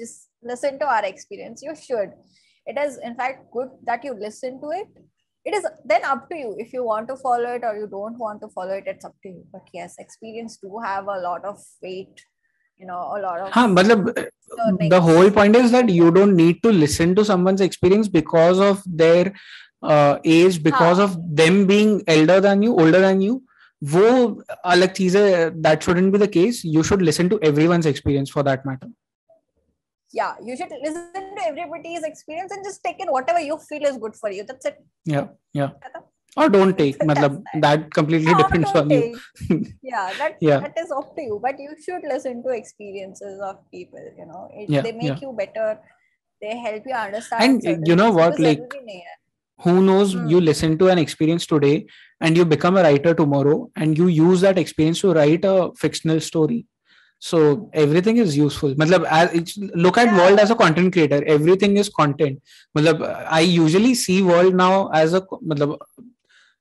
[0.00, 2.12] just listen to our experience you should
[2.72, 5.00] it is in fact good that you listen to it
[5.44, 8.18] it is then up to you if you want to follow it or you don't
[8.26, 11.44] want to follow it it's up to you but yes experience do have a lot
[11.52, 12.22] of weight
[12.78, 14.90] you know a lot of हाँ मतलब learnings.
[14.90, 18.82] the whole point is that you don't need to listen to someone's experience because of
[19.02, 19.32] their
[19.82, 21.04] uh, age because हाँ.
[21.04, 23.40] of them being elder than you older than you
[23.92, 24.02] वो
[24.72, 28.42] अलग चीज है that shouldn't be the case you should listen to everyone's experience for
[28.48, 28.88] that matter
[30.12, 33.96] yeah you should listen to everybody's experience and just take in whatever you feel is
[34.04, 35.24] good for you that's it yeah
[35.60, 36.04] yeah Khatam.
[36.36, 37.62] or don't take That's matlab that.
[37.64, 39.72] that completely No, depends don't on you take.
[39.94, 40.60] yeah that Yeah.
[40.66, 44.44] that is up to you but you should listen to experiences of people you know
[44.52, 45.24] it, Yeah, they make yeah.
[45.26, 45.66] you better
[46.42, 49.16] they help you understand And, certain you know things, what, because like, जरूरी नहीं है.
[49.61, 50.13] who knows?
[50.13, 50.27] Hmm.
[50.27, 51.87] you listen to an experience today
[52.21, 56.19] and you become a writer tomorrow and you use that experience to write a fictional
[56.19, 56.65] story.
[57.19, 58.75] So everything is useful.
[58.75, 61.23] Matlab as it's, look at world as a content creator.
[61.25, 62.41] Everything is content.
[62.77, 65.77] Matlab i usually see world now as a matlab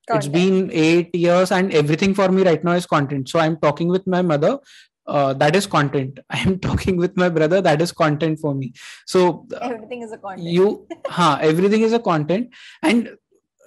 [0.08, 0.32] it's Content.
[0.32, 3.28] been 8 years and everything for me right now is content.
[3.28, 4.58] So i'm talking with my mother
[5.06, 6.18] uh, that is content.
[6.30, 7.60] I am talking with my brother.
[7.60, 8.72] That is content for me.
[9.06, 10.46] So uh, everything is a content.
[10.48, 12.50] you huh, everything is a content.
[12.82, 13.16] And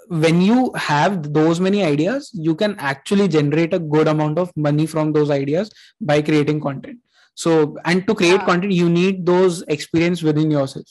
[0.07, 4.87] when you have those many ideas you can actually generate a good amount of money
[4.87, 5.69] from those ideas
[6.01, 6.97] by creating content.
[7.35, 8.45] So and to create Yeah.
[8.45, 10.85] content you need those experience within yourself.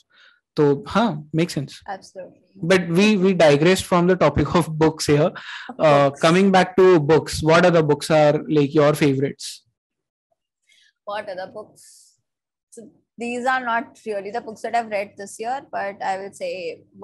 [0.57, 1.81] So huh makes sense.
[1.87, 2.41] Absolutely.
[2.63, 5.33] But we we digressed from the topic of books here.
[5.79, 9.65] Uh, coming back to books what other books are like your favorites
[11.12, 11.86] what other books
[12.74, 12.84] so
[13.22, 16.52] these are not really the books that i've read this year but i will say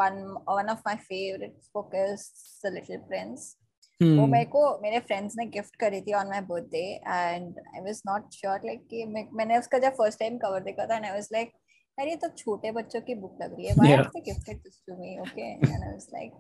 [0.04, 0.20] one
[0.60, 2.24] one of my favorite book is
[2.64, 3.56] the little prince
[4.02, 4.30] वो Hmm.
[4.32, 8.30] मेरे को मेरे friends ने gift करी थी on my birthday and I was not
[8.34, 11.28] sure like कि मैं, मैंने उसका जब फर्स्ट टाइम कवर देखा था एंड आई वाज
[11.34, 11.52] लाइक
[12.00, 13.98] यार ये तो छोटे बच्चों की बुक लग रही है why Yeah.
[14.04, 16.32] Have they gifted this to me okay and I was like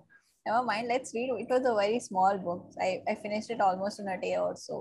[0.47, 3.99] never mind let's read it was a very small book i i finished it almost
[4.03, 4.77] in a day or so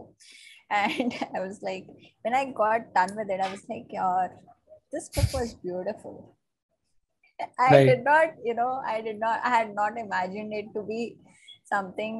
[0.73, 1.87] and i was like
[2.25, 4.27] when i got done with it i was like yaar
[4.93, 6.17] this book was beautiful
[7.67, 7.87] i Right.
[7.91, 11.03] did not you know i did not i had not imagined it to be
[11.73, 12.17] something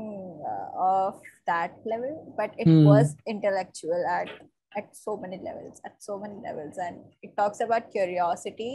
[0.53, 2.85] uh, of that level but it Hmm.
[2.91, 4.33] was intellectual at
[4.81, 8.73] at so many levels at so many levels and it talks about curiosity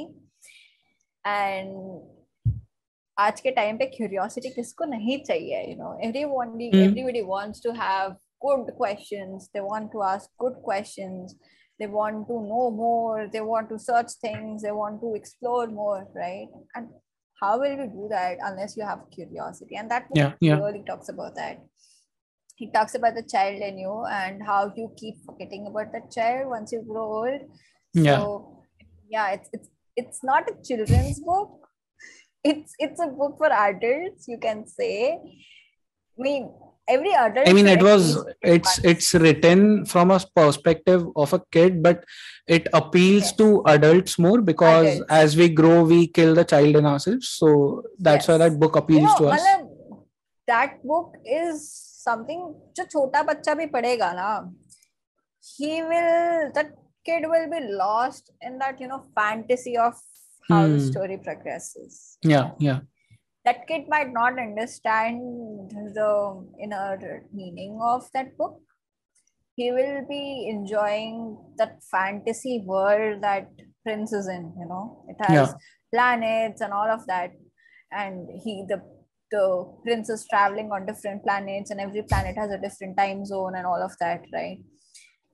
[1.25, 2.01] and
[3.17, 6.83] आज के time पे curiosity किसको नहीं चाहिए you no everyone Hmm.
[6.85, 11.34] everybody wants to have good questions they want to ask good questions
[11.78, 16.06] they want to know more they want to search things they want to explore more
[16.14, 16.48] right?
[16.74, 16.88] And
[17.40, 19.76] how will you do that unless you have curiosity?
[19.76, 20.58] And that book Yeah, yeah.
[20.58, 21.60] really talks about that.
[22.56, 26.48] He talks about the child in you and how you keep forgetting about the child
[26.50, 27.40] once you grow old.
[27.94, 28.18] Yeah.
[28.18, 28.64] so
[29.08, 31.50] yeah it's it's it's not a children's book.
[32.44, 35.12] It's it's a book for adults you can say.
[35.14, 36.50] I mean
[36.87, 38.87] every adult I mean, should it at was least read it's once.
[38.91, 42.03] it's written from a perspective of a kid, but
[42.47, 43.35] it appeals Yes.
[43.41, 45.11] to adults more because Adults.
[45.21, 47.29] as we grow, we kill the child in ourselves.
[47.29, 48.43] So that's why Yes.
[48.51, 49.41] that book you appeals know to us.
[49.41, 49.69] मतलब
[50.47, 51.67] that book is
[52.03, 52.41] something
[52.77, 54.31] जो छोटा बच्चा भी पढ़ेगा ना
[55.59, 56.71] he will that
[57.05, 59.93] kid will be lost in that you know fantasy of
[60.49, 60.85] how the Hmm.
[60.89, 62.79] story progresses Yeah, yeah,
[63.48, 65.20] that kid might not understand
[65.98, 66.12] the
[66.62, 68.60] inner meaning of that book.
[69.56, 73.50] He will be enjoying that fantasy world that
[73.84, 75.04] Prince is in, you know.
[75.08, 75.54] It has Yeah.
[75.92, 77.32] planets and all of that.
[77.90, 78.82] And he the
[79.30, 79.44] the
[79.84, 83.66] prince is traveling on different planets and every planet has a different time zone and
[83.66, 84.60] all of that right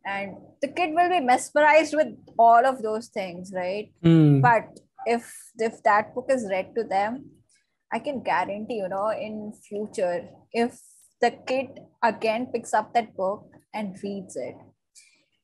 [0.05, 4.41] and the kid will be mesmerized with all of those things right Hmm.
[4.41, 7.31] but if if that book is read to them
[7.95, 10.79] i can guarantee you know in future if
[11.21, 14.57] the kid again picks up that book and reads it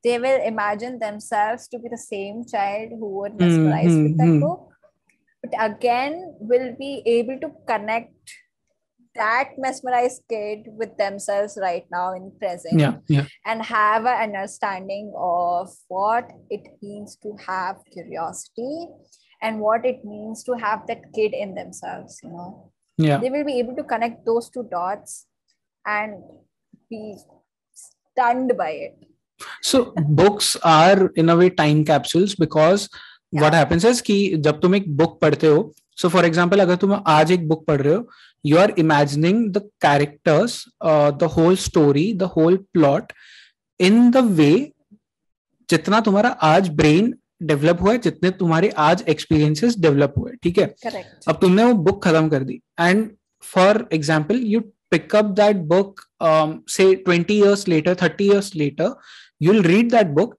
[0.04, 4.40] they will imagine themselves to be the same child who were mesmerized with that hmm.
[4.40, 4.68] book
[5.42, 8.36] but again will be able to connect
[9.14, 13.26] that mesmerized kid with themselves right now in present Yeah, yeah.
[13.44, 18.86] and have an understanding of what it means to have curiosity
[19.41, 22.49] and what it means to have that kid in themselves you know
[23.03, 23.17] Yeah.
[23.21, 25.15] they will be able to connect those two dots
[25.85, 26.21] and
[26.93, 27.01] be
[27.81, 28.95] stunned by it
[29.69, 29.79] So
[30.19, 32.85] books are in a way time capsules because
[33.31, 33.57] what Yeah.
[33.61, 34.15] happens is कि
[34.45, 35.57] जब तुम एक book पढ़ते हो
[36.03, 38.07] so for example अगर तुम आज एक book पढ़ रहे हो
[38.51, 40.55] you are imagining the characters
[40.89, 43.13] uh, the whole story the whole plot
[43.89, 44.55] in the way
[45.69, 50.66] जितना तुम्हारा आज ब्रेन develop हुआ है जितने तुम्हारे आज एक्सपीरियंसेस डेवलप हुए ठीक है
[50.86, 51.28] Correct.
[51.28, 53.08] अब तुमने वो बुक खत्म कर दी and
[53.44, 56.00] for example you pick up that book
[56.70, 58.94] से twenty years later thirty years later
[59.42, 60.36] you read that book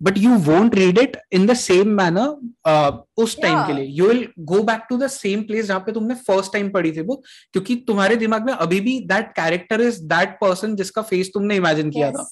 [0.00, 3.66] but you won't read it in the same manner उस टाइम yeah.
[3.66, 6.70] के लिए you will go back to the same place जहाँ पे तुमने first time
[6.70, 11.02] पढ़ी थी book क्योंकि तुम्हारे दिमाग में अभी भी that character is that person जिसका
[11.04, 11.94] फेस तुमने इमेजिन yes.
[11.94, 12.28] किया था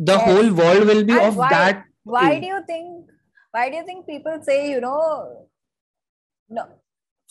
[0.00, 3.17] the whole world will be of that why do think
[3.52, 5.48] why do you think why do you think people say you know
[6.48, 6.66] no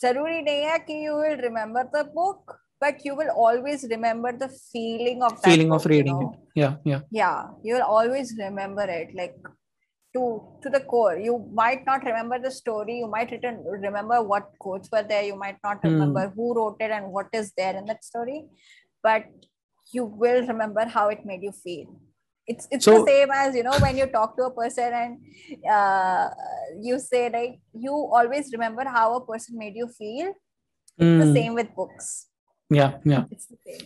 [0.04, 5.42] hai ki you will remember the book but you will always remember the feeling of
[5.42, 6.32] that feeling of book, you reading know?
[6.32, 9.36] it yeah yeah yeah you will always remember it like
[10.14, 14.50] to to the core you might not remember the story you might return, remember what
[14.58, 15.88] quotes were there you might not Hmm.
[15.90, 18.44] remember who wrote it and what is there in that story
[19.02, 19.24] but
[19.92, 22.00] you will remember how it made you feel
[22.48, 25.18] it's it's so, the same as you know when you talk to a person and
[25.70, 26.30] uh,
[26.80, 30.32] you say like you always remember how a person made you feel?
[31.00, 31.34] Mm, the hmm.
[31.34, 32.26] same with books.
[32.70, 33.24] Yeah yeah.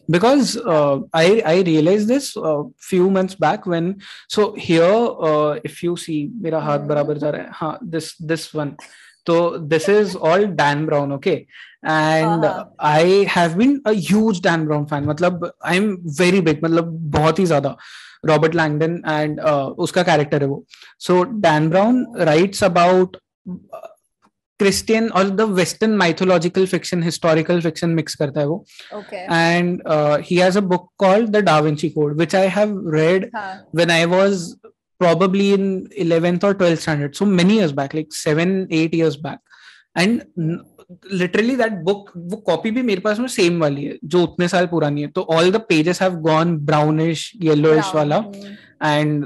[0.09, 4.97] Because uh, i i realized this a uh, few months back when so here
[5.29, 6.91] uh, if you see mera haath hmm.
[6.93, 8.77] barabar ja raha this this one.
[9.27, 11.47] So this is all dan brown okay?
[11.84, 12.66] and Uh-huh.
[12.80, 17.46] I have been a huge Dan Brown fan मतलब I'm very big मतलब बहुत ही
[17.46, 17.76] ज्यादा
[18.26, 20.66] Robert Langdon and uh, उसका character है वो
[20.98, 23.88] so Dan Brown writes about uh,
[24.60, 30.18] Christian और the Western mythological fiction historical fiction mix करता है वो okay and uh,
[30.18, 33.58] he has a book called the da vinci code which i have read huh.
[33.72, 34.56] when i was
[35.00, 39.40] probably in 11th or 12th standard so many years back like 7 8 years back
[39.96, 40.26] and
[41.13, 44.67] literally that book वो copy भी मेरे पास में same वाली है जो उतने साल
[44.67, 48.17] पुरानी है। तो all the pages have gone brownish yellowish वाला।
[48.85, 49.25] And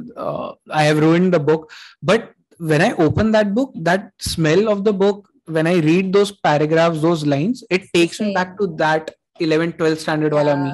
[0.72, 1.68] I have ruined the book
[2.05, 2.29] but
[2.61, 6.98] when I open that book that smell of the book when I read those paragraphs
[6.98, 9.11] those lines it takes me back to that
[9.42, 10.70] 11 12 standard वाला me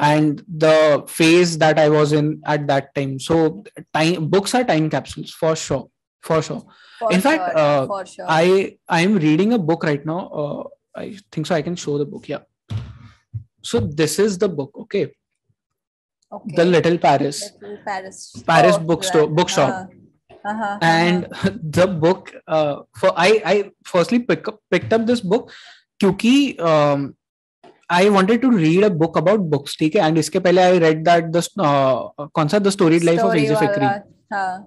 [0.00, 0.72] and the
[1.08, 3.46] phase that I was in at that time so
[3.78, 5.88] time books are time capsules for sure
[6.24, 6.60] for sure
[6.98, 8.26] For in sure, fact, uh, for sure.
[8.28, 10.20] I I am reading a book right now.
[10.28, 11.54] Uh, I think so.
[11.54, 12.28] I can show the book.
[12.28, 12.42] Yeah.
[13.62, 14.70] So this is the book.
[14.86, 15.12] Okay.
[16.30, 16.56] Okay.
[16.56, 17.52] The Little Paris.
[17.60, 18.42] Little Paris.
[18.46, 19.34] Paris bookstore right.
[19.34, 19.70] bookshop.
[19.70, 19.98] Uh-huh.
[20.44, 20.64] Uh-huh.
[20.64, 20.78] uh-huh.
[20.82, 21.50] and uh-huh.
[21.78, 25.52] the book uh, for I I firstly pick up, picked up this book
[25.98, 27.14] because um,
[27.90, 29.98] I wanted to read a book about books Okay.
[29.98, 33.66] and इसके pehle I read that the uh, कौन the storied life Story of Razi
[33.66, 34.58] Fikry uh,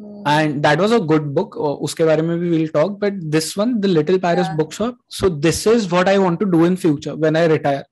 [0.00, 0.22] Hmm.
[0.24, 1.56] and that was a good book.
[1.56, 5.28] Uh, uske bare mein we will talk but this one the little paris bookshop so
[5.28, 7.84] this is what i want to do in future when i retire.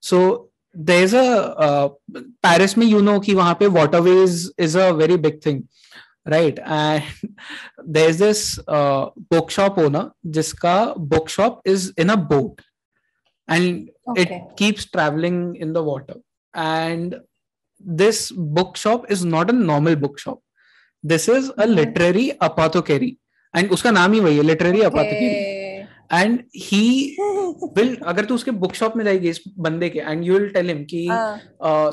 [0.00, 1.26] So there's a
[1.66, 1.88] uh,
[2.42, 5.68] paris Me, you know ki wahan waterways is a very big thing
[6.26, 6.58] right?
[6.64, 7.02] And
[7.84, 12.60] there's this uh, bookshop owner jiska bookshop is in a boat
[13.48, 16.14] and it keeps traveling in the water.
[16.54, 17.16] And
[17.78, 20.40] this bookshop is not a normal bookshop.
[21.04, 23.16] This is a literary apothecary
[23.54, 25.60] and उसका नाम ही वही है literary apothecary
[26.12, 27.16] and he
[27.76, 30.68] will अगर तू उसके book shop में जाएगी इस बंदे के and you will tell
[30.68, 31.06] him कि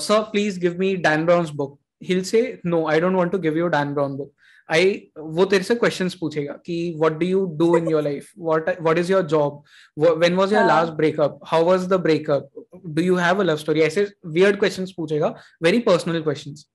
[0.02, 3.58] sir please give me Dan Brown's book he'll say no I don't want to give
[3.58, 4.34] you Dan Brown book
[4.70, 8.70] I वो तेरे से क्वेश्चंस पूछेगा कि what do you do in your life what
[8.82, 9.64] what is your job
[9.98, 12.50] when was your last breakup how was the breakup
[12.88, 16.66] do you have a love story ऐसे weird questions पूछेगा very personal questions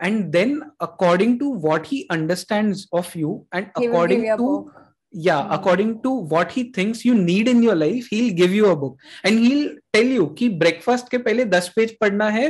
[0.00, 4.32] And then according to what he understands of you and he will give according you
[4.34, 4.78] a to book.
[5.24, 5.52] yeah Hmm.
[5.54, 8.94] according to what he thinks you need in your life he'll give you a book
[9.30, 12.46] and he'll tell you कि breakfast के पहले 10 page पढ़ना है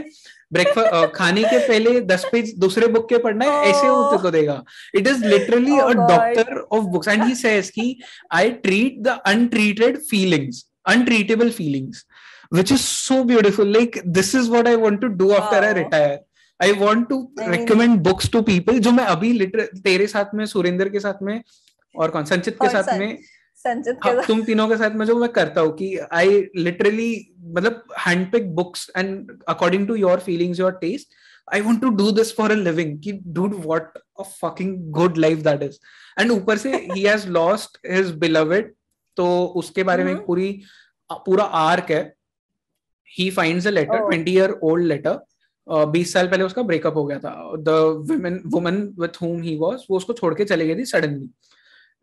[0.53, 4.11] breakfast खाने के पहले 10 page दूसरे book के पढ़ना है ऐसे वो Oh.
[4.11, 4.57] तेरे को देगा
[5.01, 6.09] it is literally Oh a God.
[6.15, 7.87] doctor of books and he says कि
[8.43, 10.65] I treat the untreated feelings
[10.97, 12.05] untreatable feelings
[12.61, 15.79] which is so beautiful like this is what I want to do after I Wow.
[15.85, 16.26] retire I want
[16.60, 20.90] To I mean- recommend books to people जो मैं अभी liter- तेरे साथ में सुरेंद्र
[20.90, 21.44] के साथ में
[21.96, 23.18] और कौन संचित के साथ में
[23.58, 27.84] संचित हाँ, तुम तीनों के साथ में जो मैं करता हूँ कि आई लिटरली मतलब
[28.00, 31.08] handpick books and according to your feelings your taste
[31.54, 35.38] I want to do this for a living कि dude what a fucking good life
[35.38, 35.78] that is
[36.20, 38.74] and ऊपर से he has lost his beloved
[39.16, 40.62] तो उसके बारे में हम्म। पूरी
[41.12, 42.14] पूरा आर्क है।
[43.20, 45.20] He finds a letter twenty 20 year old letter
[45.70, 47.70] बीस साल पहले उसका ब्रेकअप हो गया था। The
[48.10, 51.30] women woman with whom he was वो उसको छोड़ के चले गई थी suddenly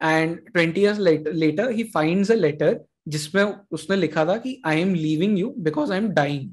[0.03, 4.95] and twenty years later he finds a letter जिसमें उसने लिखा था कि I am
[4.95, 6.51] leaving you because I am dying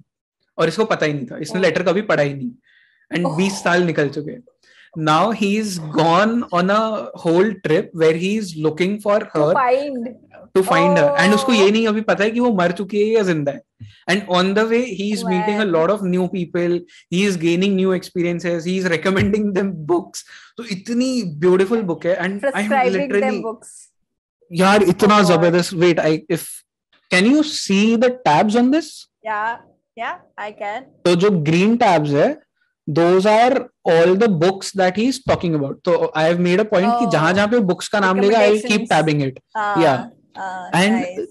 [0.57, 1.61] और इसको पता ही नहीं था। इसने.
[1.61, 2.51] लेटर कभी पढ़ा ही नहीं।
[3.11, 3.27] एंड.
[3.27, 4.37] बीस साल निकल चुके।
[4.97, 10.07] Now he is gone on a whole trip where he is looking for her find
[10.55, 11.57] to find her and उसको Oh.
[11.59, 13.61] ये नहीं अभी पता है कि वो मर चुकी है या ज़िंदा है?
[14.09, 16.79] And on the way he is meeting a lot of new people
[17.13, 20.25] he is gaining new experiences he is recommending them books
[20.57, 22.15] तो इतनी ब्यूटीफुल बुक है.
[22.15, 23.41] एंड आई एम लिटरली
[24.51, 25.73] यार इतना Oh ज़बरदस्त.
[25.73, 26.47] Wait I if
[27.11, 28.93] can you see the tabs on this
[29.27, 29.57] yeah
[29.99, 30.83] yeah i can.
[31.05, 32.29] तो जो green tabs है
[32.87, 33.57] those are
[33.91, 35.75] all the books that he's talking about.
[35.87, 37.11] so i have made a point कि Oh.
[37.11, 38.89] जहाँ जहाँ पे books का नाम लेगा I keep Recommendations.
[38.89, 39.37] tabbing it.
[39.83, 39.99] Yeah.
[40.35, 41.27] Ah, and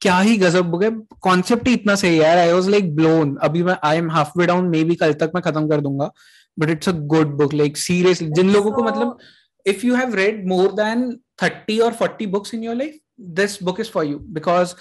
[0.00, 0.90] क्या ही गजब बुक है
[1.22, 4.68] कॉन्सेप्ट ही इतना सही है आई वॉज़ लाइक ब्लोन अभी मैं I am halfway down
[4.84, 6.10] maybe कल तक मैं खत्म कर दूँगा.
[6.58, 9.18] But it's a good book like seriously जिन लोगों को मतलब
[9.66, 11.10] if you have read more than
[11.42, 12.98] thirty और forty books in your life
[13.40, 14.74] this book is for you because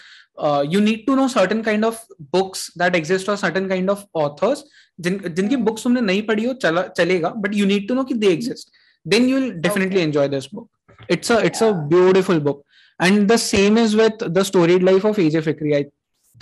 [0.72, 4.64] you need to know certain kind of books that exist और certain kind of authors
[5.00, 7.30] जिनकी books तुमने नहीं पढ़ी हो चला चलेगा.
[7.30, 8.72] But you need to know कि they exist
[9.06, 12.64] then you'll definitely enjoy this book it's a it's a beautiful book
[13.00, 15.84] and the same is with the storied life of aj fikry i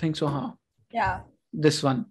[0.04, 0.52] think so huh
[0.96, 1.20] yeah.
[1.52, 2.06] This one.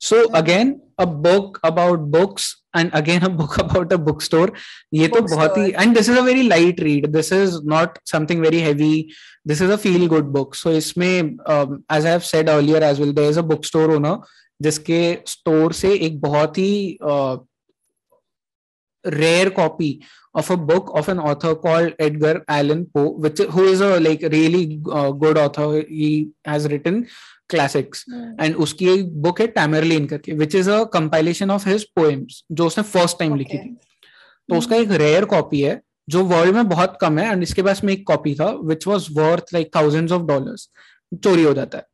[0.00, 4.50] So again a book about books and again a book about a bookstore.
[4.90, 5.38] Ye bookstore.
[5.38, 7.12] bahut hi and this is a very light read.
[7.12, 9.14] This is not something very heavy.
[9.44, 10.54] This is a feel good book.
[10.54, 14.16] So isme um, as i have said earlier as well there is a bookstore owner
[14.62, 17.38] जिसके store से एक बहुत ही uh,
[19.04, 20.02] rare copy
[20.34, 24.22] of a book of an author called Edgar Allan Poe, which who is a like
[24.22, 25.82] really uh, good author.
[25.82, 27.06] He has written
[27.48, 28.34] classics, Hmm.
[28.38, 32.66] and उसकी एक book है Tamerlane करके, which is a compilation of his poems, जो
[32.66, 33.64] उसने first time लिखी Okay.
[33.64, 33.76] थी.
[34.48, 37.82] तो उसका एक रेयर कॉपी है जो वर्ल्ड में बहुत कम है एंड इसके पास
[37.84, 40.68] में एक कॉपी था which was worth like thousands of dollars
[41.24, 41.84] चोरी हो जाता है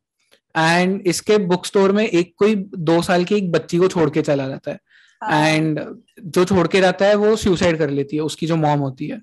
[0.78, 2.54] एंड इसके बुक स्टोर में एक कोई
[2.90, 4.89] दो साल की एक बच्ची को छोड़ के चला जाता है हाँ,
[5.30, 5.80] एंड
[6.20, 9.20] जो छोड़ के रहता है वो सुसाइड कर लेती है उसकी जो मॉम होती है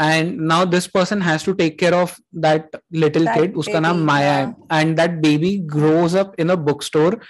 [0.00, 4.32] and now this person has to take care of that little kid उसका नाम माया
[4.34, 7.20] है and that baby grows up in a book store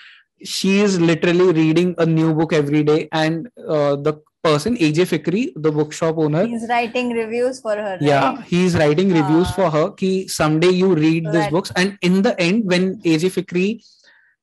[0.50, 4.12] she is literally reading a new book every day and uh, the
[4.46, 8.02] person aj fikri the bookshop owner he's writing reviews for her right?
[8.02, 8.40] yeah right?
[8.46, 9.56] he's writing reviews Ah.
[9.58, 13.28] for her ki someday you read So these books and in the end when aj
[13.36, 13.66] fikri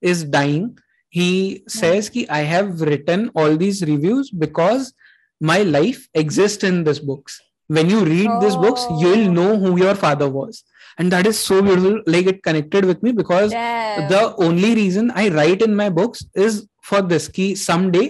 [0.01, 0.69] is dying
[1.18, 1.28] he
[1.76, 4.93] says ki i have written all these reviews because
[5.51, 7.39] my life exists in these books.
[7.68, 9.34] When you read these books you will Oh.
[9.38, 10.64] know who your father was.
[10.97, 12.01] And that is so beautiful.
[12.14, 13.51] Like it connected with me because
[14.14, 16.57] the only reason I write in my books is
[16.89, 18.05] for this key someday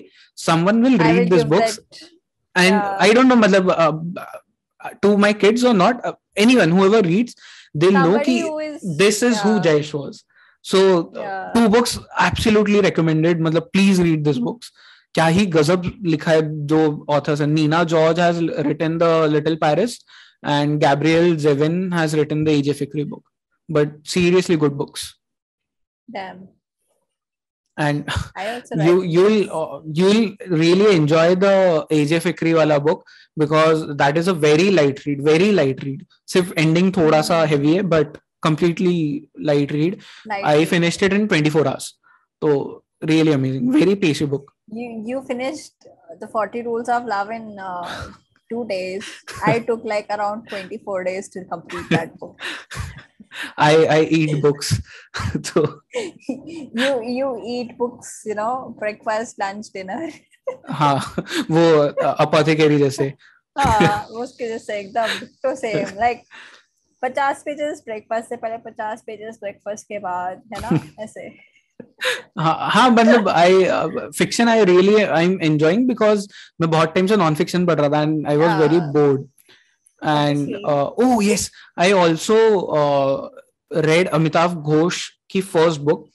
[0.48, 1.76] someone will read will these books.
[1.78, 2.10] that-
[2.56, 2.98] and yeah.
[3.08, 3.94] I don't know matlab, uh,
[4.86, 7.36] uh, to my kids or not uh, anyone whoever reads
[7.76, 10.24] they'll know somebody ki who is this is who yeah, Jayesh was
[10.62, 11.12] so
[11.56, 13.40] two books absolutely recommended.
[13.40, 14.72] matlab, please read these books.
[15.14, 19.96] क्या ही गजब लिखा है जो authors है। Nina George has written the little Paris
[20.46, 23.24] and Gabriel Zevin has written the AJ Fikry book
[23.72, 25.14] but seriously good books
[26.10, 26.48] damn
[27.78, 28.10] and
[28.86, 31.52] you you'll uh, you'll really enjoy the
[31.98, 33.06] aj fikry wala book
[33.38, 36.02] because that is a very light read very light read.
[36.28, 40.69] सिर्फ ending थोड़ा sa heavy hai, but completely light read night I read.
[40.69, 41.87] finished it in 24 hours
[42.43, 42.83] so
[43.13, 45.87] really amazing very pacey book you you finished
[46.21, 47.87] the 40 rules of love in uh,
[48.51, 49.05] two days
[49.53, 52.41] i took like around 24 days to complete that book
[53.59, 54.69] I I eat books
[55.47, 55.63] so
[56.81, 60.03] you you eat books you know breakfast lunch dinner
[60.79, 60.95] हाँ
[61.51, 61.63] वो
[62.25, 63.07] अपोथेकेरी जैसे
[63.59, 66.23] हाँ उसके जैसे एकदम तो same like
[67.02, 70.80] पचास pages breakfast से पहले पचास पेजेस ब्रेकफास्ट के बाद है ना?
[71.04, 71.28] ऐसे।
[72.40, 73.64] हाँ हाँ मतलब I
[74.18, 76.28] fiction I really I am enjoying because
[76.62, 79.22] मैं बहुत टाइम से नॉन फिक्शन पढ़ रहा था and I was very bored
[80.08, 82.38] and oh yes I also
[83.74, 86.06] read Amitabh Ghosh की first ki first book.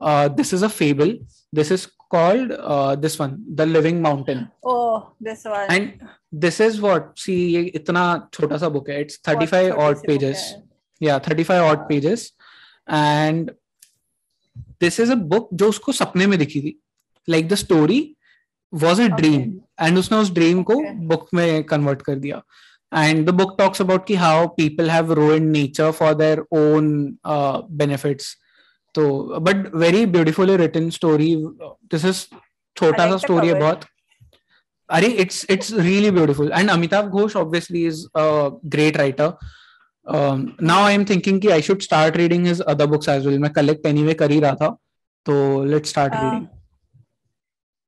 [0.00, 1.12] uh, this is a fable
[1.52, 6.00] this is called uh, this one the living mountain oh this one and
[6.44, 8.04] this is what see ये इतना
[8.34, 10.62] छोटा सा book है it's बहुत 35 छोटी odd सी book pages है
[11.08, 12.30] yeah 35 odd हाँ pages
[12.88, 13.52] and
[14.80, 16.74] this is a book जो उसको सपने में दिखी थी
[17.28, 18.00] like the story
[18.72, 19.48] was a okay dream
[19.80, 22.42] and उसने उस dream को okay book में convert कर दिया
[22.92, 27.62] and the book talks about ki how people have ruined nature for their own uh,
[27.82, 28.36] benefits
[28.97, 31.35] तो but very beautifully written story
[31.91, 32.25] this is
[32.75, 33.85] छोटा सा story है बहुत।
[34.89, 38.25] अरे it's it's really beautiful and Amitabh Ghosh obviously is a
[38.75, 39.33] great writer
[40.63, 43.51] now I am thinking कि I should start reading his other books as well मैं
[43.53, 44.69] collect anyway कर ही रहा था।
[45.25, 46.45] तो लेट्स स्टार्ट रीडिंग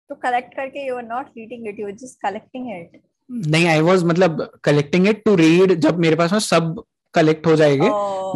[0.10, 3.82] तो कलेक्ट करके you are not reading it you are just collecting it नहीं आई
[3.82, 6.84] वाज मतलब कलेक्टिंग इट टू रीड जब मेरे पास में सब
[7.14, 7.90] कलेक्ट हो जाएँगे।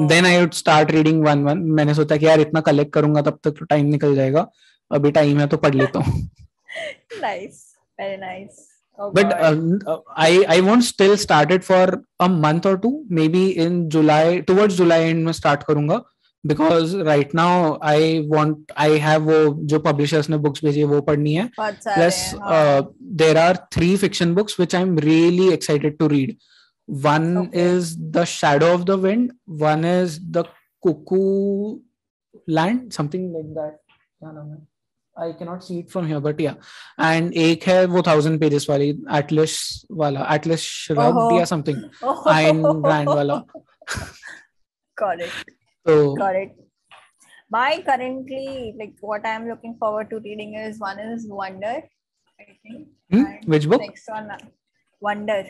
[0.08, 3.40] Then I would start reading one one मैंने सोचा कि यार इतना कलेक्ट करूँगा तब
[3.44, 4.48] तक तो टाइम निकल जाएगा।
[4.92, 6.22] अभी टाइम है तो पढ़ लेता हूँ।
[7.22, 7.66] Nice
[8.02, 8.70] very nice
[9.16, 9.94] but uh,
[10.24, 11.86] i i won't still start it for
[12.20, 12.92] a month or two.
[13.20, 15.64] Maybe in july towards july end mein start
[16.44, 21.00] because right now I want I have वो जो publishers ने books भेजी है वो
[21.02, 22.18] पढ़नी है। Plus
[23.22, 26.36] there are three fiction books which I am really excited to read
[26.89, 30.45] really excited to read one okay is the shadow of the wind one is the
[30.87, 31.79] cuckoo
[32.47, 33.79] land something like that
[34.23, 34.67] क्या नाम है?
[35.21, 36.55] I cannot see it from here but yeah
[36.99, 41.77] and एक है वो thousand pages वाली Atlas वाला Atlas Shrugged ओहो या something
[42.27, 43.45] Ayn Rand वाला
[45.03, 45.31] got it
[45.87, 46.51] तो got it
[47.51, 51.83] my currently like what i'm looking forward to reading is one is wonder
[52.41, 54.39] i think hmm, and which book next one uh,
[55.08, 55.42] Wonder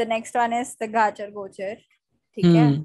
[0.00, 1.74] the next one is the gachar gochar
[2.36, 2.82] ठीक है hmm.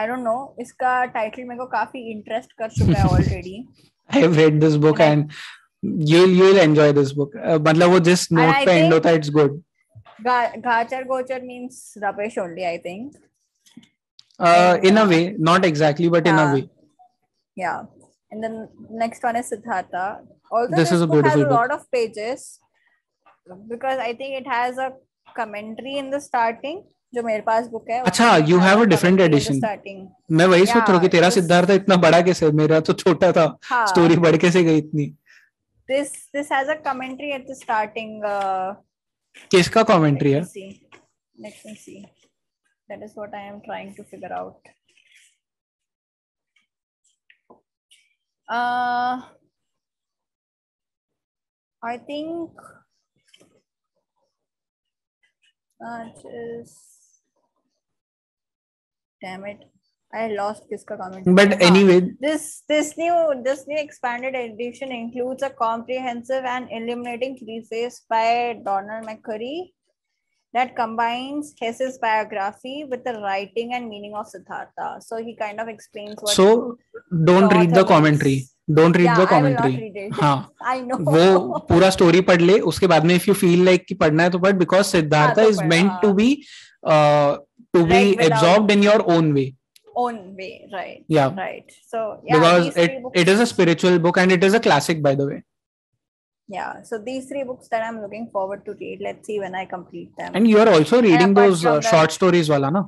[0.00, 3.56] I don't know इसका title मेरे को काफ़ी interest कर चुका है already
[4.10, 7.90] I have read this book and I and you'll you'll enjoy this book uh, मतलब
[7.90, 9.60] वो जिस note पे end होता है it's good
[10.26, 13.20] Gachar Gochar means rubbish only I think
[14.38, 16.62] Uh, in a uh, way, not exactly, but in a way.
[17.56, 17.82] yeah
[18.32, 18.54] and then
[18.90, 20.04] next one is Siddhartha
[20.50, 21.58] although This this is a book beautiful has a book.
[21.60, 22.46] lot of pages
[23.68, 24.92] because I think it has a
[25.36, 26.82] commentary in the starting.
[27.14, 29.60] जो मेरे पास book है अच्छा you have a different edition
[30.38, 32.50] मैं वही सोच रहा हूँ कि तेरा सिद्धार्थ इतना बड़ा कैसे?
[32.60, 33.46] मेरा तो छोटा था।
[33.88, 35.06] स्टोरी बढ़ कैसे गई इतनी?
[35.88, 38.22] This this has a commentary at the starting
[39.50, 40.40] किसका कमेंट्री है?
[40.40, 44.68] Let's see that is what I am trying to figure out
[51.82, 52.60] I think
[59.20, 59.72] damn it
[60.14, 61.24] I lost Kiska comment.
[61.24, 68.02] But anyway, this this new this new expanded edition includes a comprehensive and illuminating thesis
[68.10, 69.72] by Donald McCurry
[70.52, 75.00] that combines Hesse's biography with the writing and meaning of Siddhartha.
[75.00, 76.34] So he kind of explains what.
[76.34, 76.76] So
[77.24, 78.48] don't read the commentary.
[78.68, 80.36] Don't read the commentary हाँ
[80.72, 80.98] I know.
[81.00, 84.30] वो पूरा story पढ़ ले उसके बाद में if you feel like कि पढ़ना है
[84.30, 86.34] तो पढ़ बिकॉज़ हाँ सिद्धार्था तो इज़ मेंट टू हाँ be
[87.74, 89.52] to be absorbed in your own way
[90.00, 91.00] own way, right?
[91.14, 91.72] yeah Right.
[91.88, 91.98] So
[92.28, 93.18] yeah, because it books.
[93.22, 95.42] it is a spiritual book and it is a classic by the way
[96.48, 96.82] Yeah.
[96.82, 99.00] So these three books that I'm looking forward to read.
[99.00, 100.34] Let's see when I complete them.
[100.34, 102.82] and you are also reading those uh, from that, stories वाला ना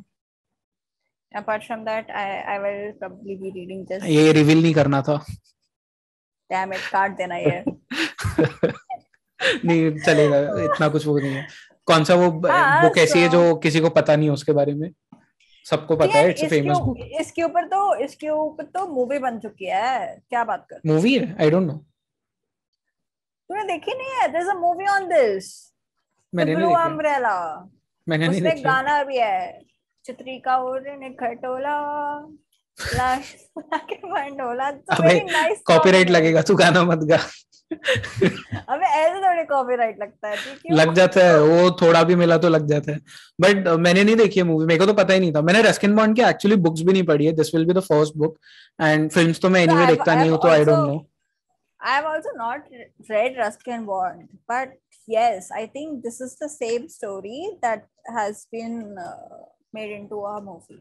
[1.34, 5.18] apart from that, I I will probably be reading just ये reveal नहीं करना था
[6.54, 7.62] damn it, card देना ये.
[9.64, 11.46] नहीं चलेगा इतना कुछ वो नहीं है।
[11.86, 14.74] कौन सा वो हाँ, बुक ऐसी है जो किसी को पता नहीं है उसके बारे
[14.74, 14.90] में?
[15.66, 19.66] सबको पता है इट्स फ़ेमस बुक इसके ऊपर तो इसके ऊपर तो मूवी बन चुकी
[19.66, 21.36] है। क्या बात कर मूवी है?
[21.40, 21.74] आई डोंट नो
[23.50, 24.28] तूने देखी नहीं है?
[24.32, 27.36] There's a movie on this the मैंने देखी। Umbrella
[28.08, 29.60] मैंने नहीं उसमें गाना भी है।
[30.04, 31.76] चित्रिका और ने खटोला
[35.66, 37.18] कॉपीराइट लगेगा तू गाना मत गा।
[38.68, 40.76] अबे ऐसे थोड़े कॉपीराइट लगता है ठीक है?
[40.76, 42.98] लग जाता है वो थोड़ा भी मिला तो लग जाता है।
[43.40, 45.96] बट मैंने नहीं देखी है मूवी मेरे को तो पता ही नहीं था। मैंने रस्किन
[45.96, 48.38] बॉन्ड की एक्चुअली बुक्स भी नहीं पढ़ी है this will be the first book
[48.80, 51.06] and films तो मैं एनीवे देखता नहीं हूँ तो I don't know
[51.80, 52.60] I've also not
[53.08, 54.70] read Ruskin Bond, but
[55.06, 57.82] yes, I think this is the same story that
[58.16, 59.40] has been uh,
[59.74, 60.78] made into a movie.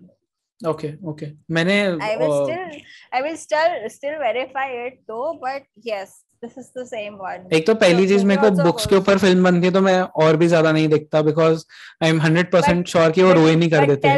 [0.65, 2.81] Okay okay मैंने I will still
[3.13, 7.65] I will still still verify it though but yes this is the same one एक
[7.67, 10.47] तो पहली चीज़ मेरे को books के ऊपर film बनती है तो मैं और भी
[10.47, 11.65] ज़्यादा नहीं देखता बिकॉज़
[12.03, 14.15] आई एम 100% श्योर कि वो रोए नहीं कर देते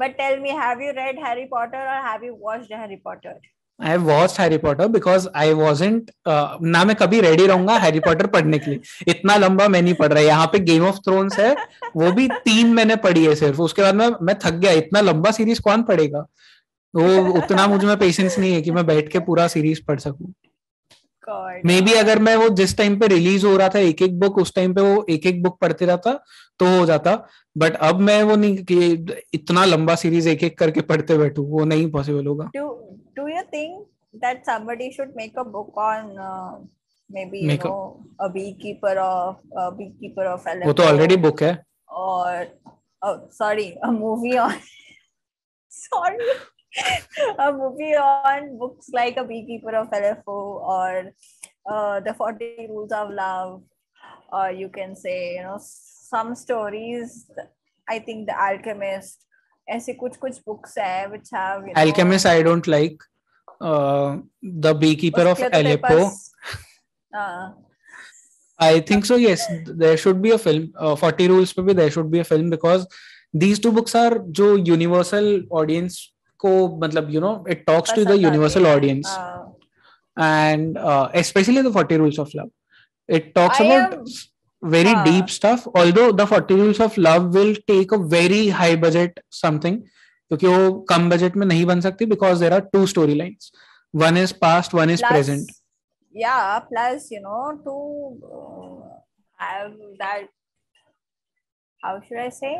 [0.00, 3.40] but tell me have you read Harry Potter और have you watched Harry Potter
[3.80, 8.26] I have watched Harry Potter because I wasn't ना मैं कभी रेडी रहूँगा हैरी पॉटर
[8.26, 11.54] पढ़ने के लिए। इतना लंबा मैं नहीं पढ़ रहा। यहाँ पे गेम ऑफ़ थ्रोन्स है
[11.96, 15.30] वो भी तीन मैंने पढ़ी है सिर्फ़। उसके बाद मैं मैं थक गया। इतना लंबा
[15.30, 16.26] सीरीज़ कौन पढ़ेगा?
[16.94, 20.32] वो उतना मुझमें पेशेंस नहीं है कि मैं बैठ के पूरा सीरीज़ पढ़ सकूँ.
[21.66, 24.38] मे बी अगर मैं वो जिस टाइम पे रिलीज़ हो रहा था एक एक बुक
[24.38, 26.12] उस टाइम पे वो एक एक बुक पढ़ते रहता
[26.60, 27.14] तो हो जाता।
[27.56, 31.64] बट अब मैं वो नहीं कि इतना लंबा सीरीज़ एक एक करके पढ़ते बैठू वो
[31.64, 32.50] नहीं पॉसिबल होगा।
[33.16, 33.86] do you think
[34.20, 36.58] that somebody should make a book on uh,
[37.10, 40.72] maybe you make know a, a beekeeper of a beekeeper of Aleppo?
[40.72, 41.42] वो already book
[41.88, 42.46] Or
[43.02, 44.54] oh, sorry, a movie on.
[45.68, 46.18] sorry.
[47.38, 51.12] a movie on books like a beekeeper of Aleppo or
[51.70, 53.62] uh, the 40 rules of love
[54.32, 57.30] or you can say you know some stories
[57.88, 59.24] i think the alchemist
[59.69, 63.03] ऐसे कुछ कुछ books है which have you know, Alchemist I don't like
[63.61, 64.17] uh,
[64.67, 66.31] the beekeeper of उसके तो तेरे Aleppo पास-
[67.15, 67.65] हाँ
[68.59, 69.43] I think so yes
[69.83, 72.49] there should be a film uh, 40 rules पे भी there should be a film
[72.55, 72.87] because
[73.43, 75.29] these two books are जो universal
[75.61, 75.99] audience
[76.43, 76.51] को
[76.83, 79.55] मतलब you know it talks to the पसंद आती universal है, audience हाँ.
[80.17, 82.49] and uh, especially the 40 rules of love
[83.19, 84.25] it talks I about am- s-
[84.63, 85.05] very हाँ.
[85.05, 89.79] deep stuff although the 40 rules of love will take a very high budget something
[90.31, 93.51] क्योंकि वो कम budget में नहीं बन सकती because there are two storylines
[94.03, 95.55] one is past one is plus, present
[96.11, 97.73] Yeah, plus you know to
[98.27, 98.99] uh,
[99.37, 100.27] have that.
[101.81, 102.57] How should I say?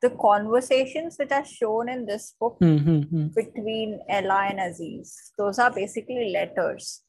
[0.00, 3.26] The conversations which are shown in this book Hmm, hmm, hmm.
[3.34, 7.02] between Ella and Aziz, those are basically letters.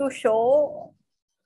[0.00, 0.94] To show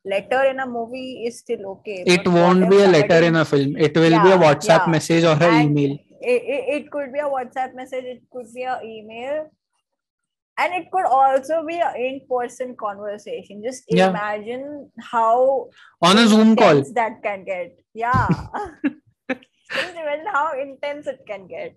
[0.05, 2.03] letter in a movie is still okay.
[2.05, 4.91] it won't be a letter in a film it will be a whatsapp yeah.
[4.97, 8.63] message or an email It, it, it could be a WhatsApp message, it could be
[8.63, 9.51] an email,
[10.57, 13.61] and it could also be an in-person conversation.
[13.63, 14.09] Just Yeah.
[14.09, 15.69] imagine how
[16.01, 17.75] on a zoom call that can get.
[17.93, 18.27] Yeah.
[19.29, 21.75] Just imagine how intense it can get.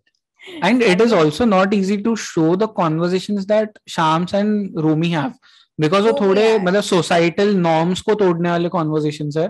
[0.62, 5.34] and it is also not easy to show the conversations that shams and rumi have
[5.78, 9.46] because वो थोड़े मतलब societal norms को तोड़ने वाले conversation है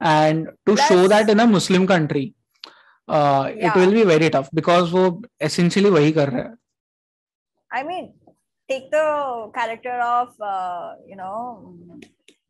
[0.00, 2.22] and to show that in a Muslim country
[3.08, 5.04] it will be very tough because वो
[5.42, 6.54] essentially वही कर रहे है।
[7.70, 8.06] I mean
[8.68, 9.02] take the
[9.56, 10.42] character of
[11.10, 11.34] you know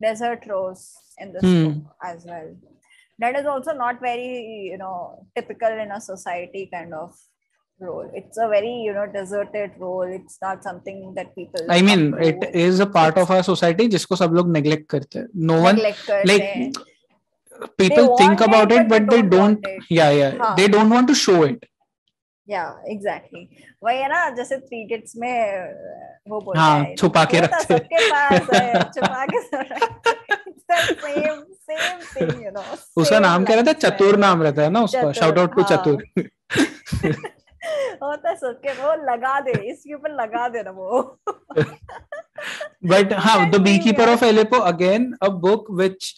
[0.02, 0.86] desert rose
[1.22, 1.48] in this
[2.10, 2.54] as well
[3.18, 4.92] that is also not very you know
[5.34, 7.26] typical in a society kind of
[7.80, 8.10] role.
[8.14, 10.12] It's a very, you know, deserted role.
[10.18, 11.66] It's not something that people.
[11.68, 15.18] I mean it is a part it's, of our society जिसको सब लोग neglect करते
[15.18, 15.80] हैं no one
[16.30, 16.72] like हैं.
[17.78, 20.56] people think it, about it but but they they don't don't yeah yeah हाँ.
[20.56, 21.66] they don't want to show it
[22.48, 23.40] Yeah, exactly.
[23.84, 27.46] वही है ना जैसे थ्री इडियट्स में uh, वो बोलता हाँ, है छुपा के तो
[27.46, 29.88] रखते हैं। सबके पास छुपा के हैं।
[30.70, 32.64] Same same thing, you know.
[32.96, 35.76] उसका नाम क्या रहता है चतुर नाम रहता है ना उसका शाउट आउट टू हाँ।
[35.76, 35.98] चतुर
[38.02, 41.00] होता सब के वो लगा दे इसके ऊपर लगा दे ना वो।
[42.84, 46.14] बट हाँ the beekeeper of Aleppo again a book which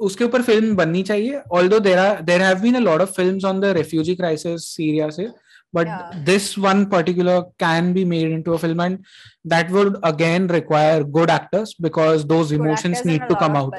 [0.00, 3.60] उसके ऊपर फ़िल्म बननी चाहिए although there there have been a lot of films on
[3.60, 5.28] the refugee crisis Syria से
[5.74, 5.88] but
[6.24, 8.98] this one particular can be made into a film and
[9.46, 13.74] that would again require good actors because those emotions need to come out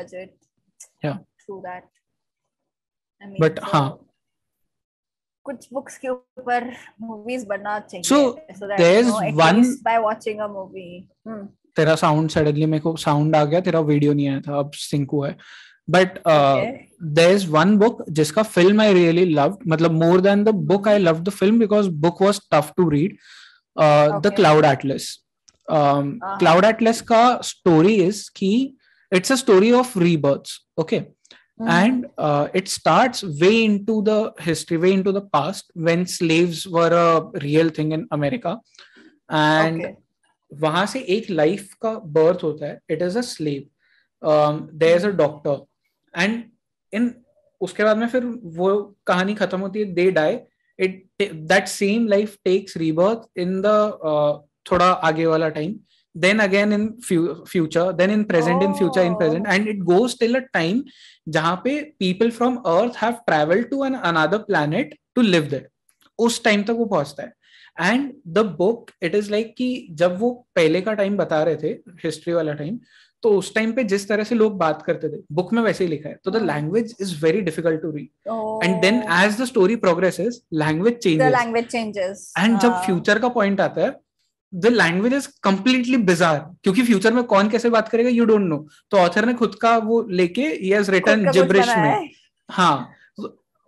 [3.42, 4.09] but हाँ.
[5.50, 6.70] कुछ books के ऊपर
[7.02, 8.04] movies बनना चाहिए
[9.22, 10.92] at one- least by watching a movie.
[11.30, 11.48] Hmm.
[11.76, 15.12] तेरा sound suddenly मेरे को sound आ गया तेरा वीडियो नहीं आया था अब सिंक
[15.12, 15.36] हुआ है।
[15.90, 16.18] But.
[17.04, 20.98] There is one book जिसका फ़िल्म आई रियली लव मतलब more than the book I
[20.98, 23.18] love the film because book was tough to read
[24.26, 25.08] the Cloud Atlas
[25.68, 28.52] Cloud Atlas का स्टोरी इज़ कि
[29.12, 31.02] it's a story of rebirths okay
[31.61, 31.69] Mhm.
[31.73, 34.15] and uh, it starts way into the
[34.47, 37.11] history way into the past when slaves were a
[37.45, 38.55] real thing in america
[39.43, 39.93] and Okay.
[40.53, 43.63] वहां से एक life का birth होता है it is a slave
[44.83, 45.65] there is a doctor
[46.15, 46.43] and
[46.93, 47.15] in
[47.61, 48.25] उसके बाद में फिर
[48.59, 48.71] वो
[49.07, 50.39] कहानी खत्म होती है they die
[50.79, 53.79] it that same life takes rebirth in the
[54.71, 55.75] थोड़ा आगे वाला time
[56.20, 58.68] then again in fu- future then in present oh.
[58.68, 59.54] in future in present Oh.
[59.54, 60.80] and it goes till a time
[61.30, 65.68] जहाँ पे people from earth have traveled to an another planet to live there
[66.20, 69.68] उस time तक वो पहुँचता है and the book it is like कि
[70.00, 71.68] जब वो पहले का टाइम बता रहे थे
[72.06, 72.80] हिस्ट्री वाला टाइम
[73.24, 75.90] तो उस टाइम पे जिस तरह से लोग बात करते थे बुक में वैसे ही
[75.90, 76.46] लिखा है तो द हाँ.
[76.46, 81.02] Language is very difficult to read Oh, and then as the story progresses language the
[81.04, 82.22] changes language changes.
[82.40, 82.84] And जब हाँ.
[82.86, 83.90] फ्यूचर का पॉइंट आता है
[84.54, 88.66] the language is completely bizarre क्योंकि फ्यूचर में कौन कैसे बात करेगा यू डोंट नो
[88.92, 92.10] तो ऑथर ने खुद का वो लेके ही हैज़ रिटन जिब्रिश में
[92.52, 92.96] हाँ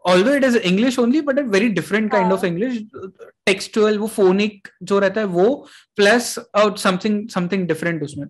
[0.09, 2.38] although it is english only but a very different kind हाँ.
[2.38, 2.77] of english
[3.97, 5.47] वो phonic जो रहता है वो
[5.99, 8.27] plus out something something different उसमें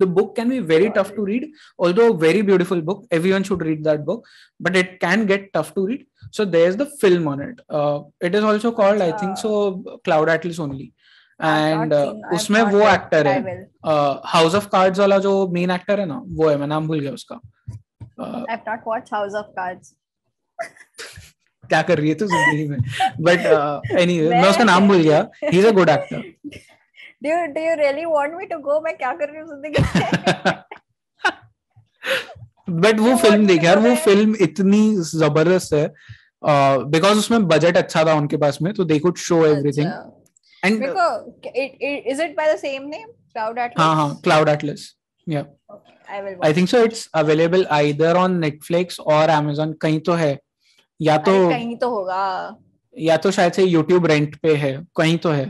[0.00, 1.44] the book can be very tough to read
[1.78, 4.26] although a very beautiful book everyone should read that book
[4.60, 8.34] but it can get tough to read so there's the film on it uh, it
[8.34, 10.92] is also called i think so cloud atlas only
[11.40, 13.54] Not uh, उसमें वो actor है।
[14.32, 17.12] House of cards वाला जो main actor है ना वो है मैं नाम भूल गया
[17.12, 17.40] उसका।
[18.20, 19.94] Uh, I've not watched House of Cards.
[21.64, 22.78] क्या कर रही है तू ज़िंदगी में?
[23.20, 23.46] बट
[24.00, 26.22] एनीवे मैं मैं- उसका नाम भूल गया। He is a good actor
[27.24, 28.80] Do you do you really want me to go?
[28.84, 30.62] मैं क्या कर रही हूँ ज़िंदगी में?
[32.82, 34.80] बट वो फ़िल्म देखी यार वो फ़िल्म इतनी
[35.10, 35.86] ज़बरदस्त है।
[36.92, 39.86] बिकॉज़ उसमें बजट अच्छा था उनके पास में तो they could show everything
[40.64, 43.08] and मेरे it, it, is it by the same name?
[43.34, 43.78] Cloud Atlas.
[43.78, 44.94] हाँ क्लाउड एटलस
[45.26, 45.44] या
[45.74, 46.36] Okay, I will.
[46.38, 50.38] watch think so it's available either on Netflix और Amazon कहीं तो है
[51.00, 51.24] या it.
[51.24, 52.58] तो अरे कहीं तो होगा.
[52.98, 55.48] या तो शायद से YouTube रेंट पे है कहीं तो है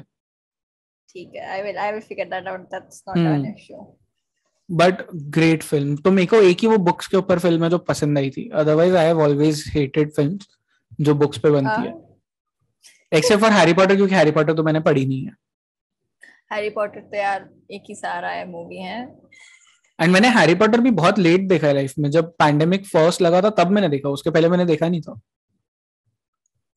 [1.08, 1.58] ठीक है.
[1.58, 2.70] I will I will figure that out.
[2.70, 3.34] That's not hmm.
[3.34, 3.84] an issue.
[4.70, 5.02] But
[5.34, 8.18] great film तो मेरे को एक ही वो बुक्स के ऊपर फ़िल्म है जो पसंद
[8.18, 10.46] आई थी otherwise I have always hated films
[11.00, 12.11] जो बुक्स पे बनती है हाँ.
[13.12, 15.32] एक्सेप्ट फॉर हैरी पॉटर क्योंकि हैरी पॉटर तो मैंने पढ़ी नहीं है।
[16.52, 19.00] हैरी पॉटर तो यार एक ही सारा है मूवी है।
[19.98, 23.42] एंड मैंने हैरी पॉटर भी बहुत लेट देखा है लाइफ में। जब पैंडेमिक फ़र्स्ट लगा
[23.42, 25.20] था तब मैंने देखा। उसके पहले मैंने देखा नहीं था।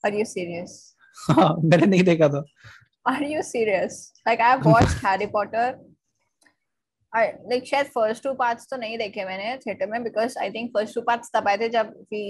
[0.04, 0.96] आर यू सीरियस
[1.30, 2.44] हाँ मैंने नहीं देखा था।
[3.06, 5.78] Are you serious like I have watched Harry Potter
[7.14, 10.70] I like शायद फ़र्स्ट टू पार्ट्स तो नहीं देखे मैंने थिएटर में because I think
[10.74, 12.22] first two parts तब आए थे जब we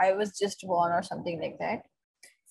[0.00, 1.82] I was just born और something like that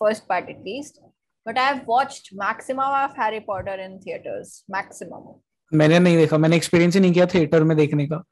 [0.02, 1.00] first part at least
[1.46, 5.34] but I have watched maximum of Harry Potter in theatres maximum
[5.72, 8.22] मैंने नहीं देखा मैंने एक्सपीरियंस ही नहीं किया थिएटर में देखने का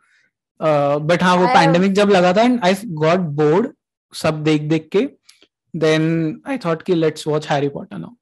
[1.08, 3.72] बट हाँ वो I have- पैंडेमिक जब लगा था एंड आई गॉट बोर्ड
[4.12, 5.08] सब देख देख के
[5.74, 6.04] देन
[6.48, 8.14] आई थॉट कि let's watch Harry Potter now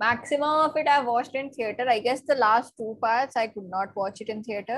[0.00, 1.84] maximum of it I've watched in theater.
[1.92, 4.76] I guess the last two parts I could not watch it in theater,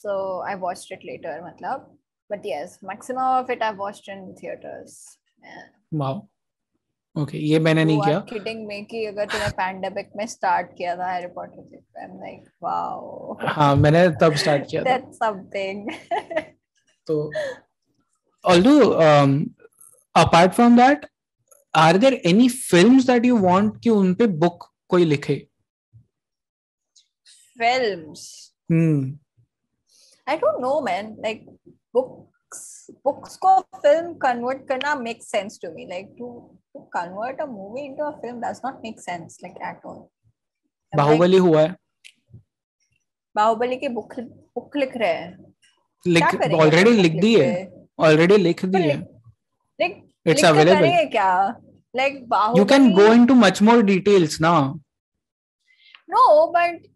[0.00, 0.16] so
[0.48, 1.86] I watched it later, matlab.
[2.30, 4.98] But yes, maximum of it I've watched in theaters.
[5.42, 5.62] Yeah.
[6.02, 6.20] Wow
[7.17, 11.11] Okay ये मैंने नहीं किया। Kidding में कि अगर तुमने pandemic में start किया था
[11.11, 15.89] हैरी पॉटर देख आई एम लाइक वाओ हाँ मैंने तब स्टार्ट किया था। दैट्स समथिंग
[17.07, 17.19] तो
[18.43, 19.37] although um
[20.15, 21.05] apart from that
[21.73, 25.35] are there any films that you want कि उन पे बुक कोई लिखे?
[27.57, 28.25] Films
[28.71, 29.17] hmm
[30.27, 31.45] I don't know man like
[31.93, 32.07] book
[32.91, 36.27] books को फ़िल्म कन्वर्ट करना make sense to me like to
[36.73, 39.97] to convert a movie into a film does not make sense like at all
[40.93, 41.75] Baahubali हुआ है।
[43.35, 45.53] बाहुबली की book book लिख रहे हैं।
[46.05, 51.33] लिख already लिख दी है। ऑलरेडी लिख दी है। लाइक इट्स अवेलेबल क्या?
[51.95, 54.53] Like Baahubali you can go into much more details ना।
[56.09, 56.87] No but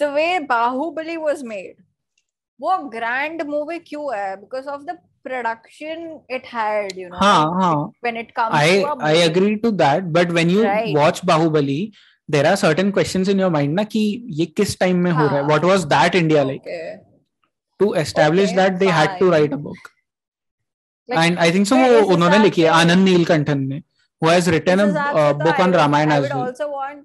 [0.00, 1.82] the way Baahubali was made
[2.60, 4.36] वो ग्रैंड मूवी क्यों है?
[4.36, 6.02] Because of the production
[6.38, 7.74] it had you know हाँ हाँ
[8.06, 10.94] when it comes I to I agree to that but when you Right.
[10.98, 11.78] watch Bahubali
[12.34, 14.02] there are certain questions in your mind ना कि
[14.40, 15.48] ये किस time में हो रहा है हाँ.
[15.52, 16.92] what was that India like okay.
[17.80, 19.90] to establish Okay, that they had to write a book
[21.08, 23.82] Like, and I think so वो उन्होंने हिसाब लिखी है आनंद नीलकंठन ने
[24.22, 26.44] who has written a uh, तो book I on would- Ramayana I as would well
[26.46, 27.02] also want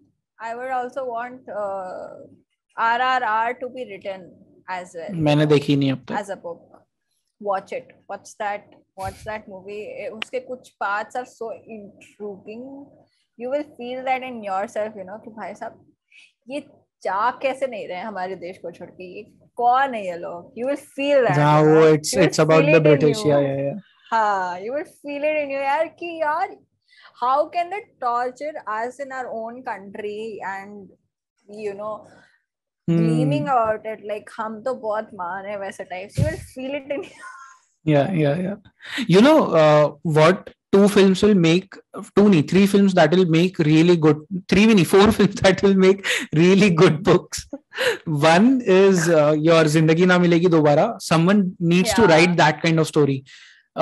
[0.50, 2.04] I would also want uh,
[2.78, 4.22] RRR to be written
[4.78, 5.16] as well.
[5.28, 6.62] मैंने देखी नहीं अब तक as a book.
[7.42, 7.92] Watch it.
[8.10, 8.64] Watch that.
[8.98, 9.82] Watch that movie.
[10.02, 12.64] Eh, उसके कुछ parts are so intriguing.
[13.38, 15.86] You will feel that in yourself, you know, कि भाई साहब
[16.50, 16.60] ये
[17.04, 19.24] जा कैसे नहीं रहे हैं हमारे देश को छोड़ के ये
[19.58, 20.54] कौन है ये लोग?
[20.58, 21.38] You will feel that.
[21.38, 23.78] हाँ you वो it's it's about the British yeah yeah yeah
[24.12, 26.58] हाँ, you will feel it in you यार कि यार
[27.22, 30.90] how can they torture us in our own country and
[31.64, 31.94] you know
[32.88, 33.34] Hmm.
[33.38, 37.04] about it like हम तो बहुत मान है वैसे types you will feel it in
[37.94, 38.58] yeah yeah yeah
[39.14, 39.86] you know uh,
[40.18, 41.76] what two films will make
[42.16, 44.18] two nee, three films that will make really good
[44.48, 46.06] three nee, four films that will make
[46.42, 47.48] really good books
[48.06, 52.00] one is uh, your zindagi na milegi dobara someone needs yeah.
[52.00, 53.18] to write that kind of story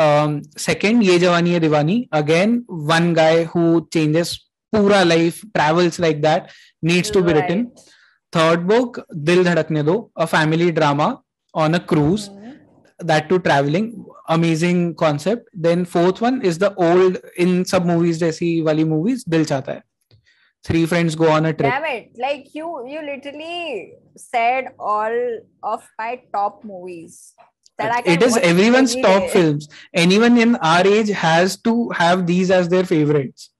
[0.04, 2.64] um, second ye jawani hai diwani again
[2.98, 3.66] one guy who
[3.98, 4.32] changes
[4.76, 6.52] pura life travels like that
[6.92, 7.62] needs to be written
[8.38, 9.00] third book
[9.30, 9.96] dil dhadakne do
[10.26, 11.10] a family drama
[11.64, 12.37] on a cruise Mhm.
[13.00, 15.50] That to traveling amazing concept.
[15.54, 19.84] Then fourth one is the old in sub movies jaisi wali movies dil chahta hai
[20.64, 21.72] three friends go on a trip.
[21.72, 22.12] Damn it!
[22.18, 25.18] Like you, you literally said all
[25.64, 27.34] of my top movies
[27.78, 28.14] that I can.
[28.14, 29.70] it is everyone's top films.
[29.94, 33.52] Anyone in our age has to have these as their favorites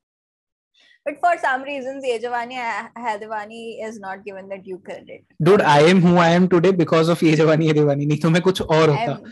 [1.08, 3.48] But for some reasons, Ye Jawani Hai Hai
[3.90, 5.24] is not given the due credit.
[5.50, 8.32] dude i am who i am today because of ye jawani hai diwani nahi to
[8.36, 9.28] main kuch aur I'm,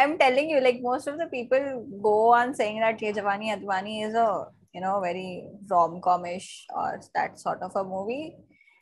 [0.00, 4.06] I'm telling you, like most of the people go on saying that Ye Jawani Hai
[4.08, 8.36] is a you know very rom comish or that sort of a movie.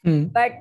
[0.04, 0.24] Hmm.
[0.36, 0.52] but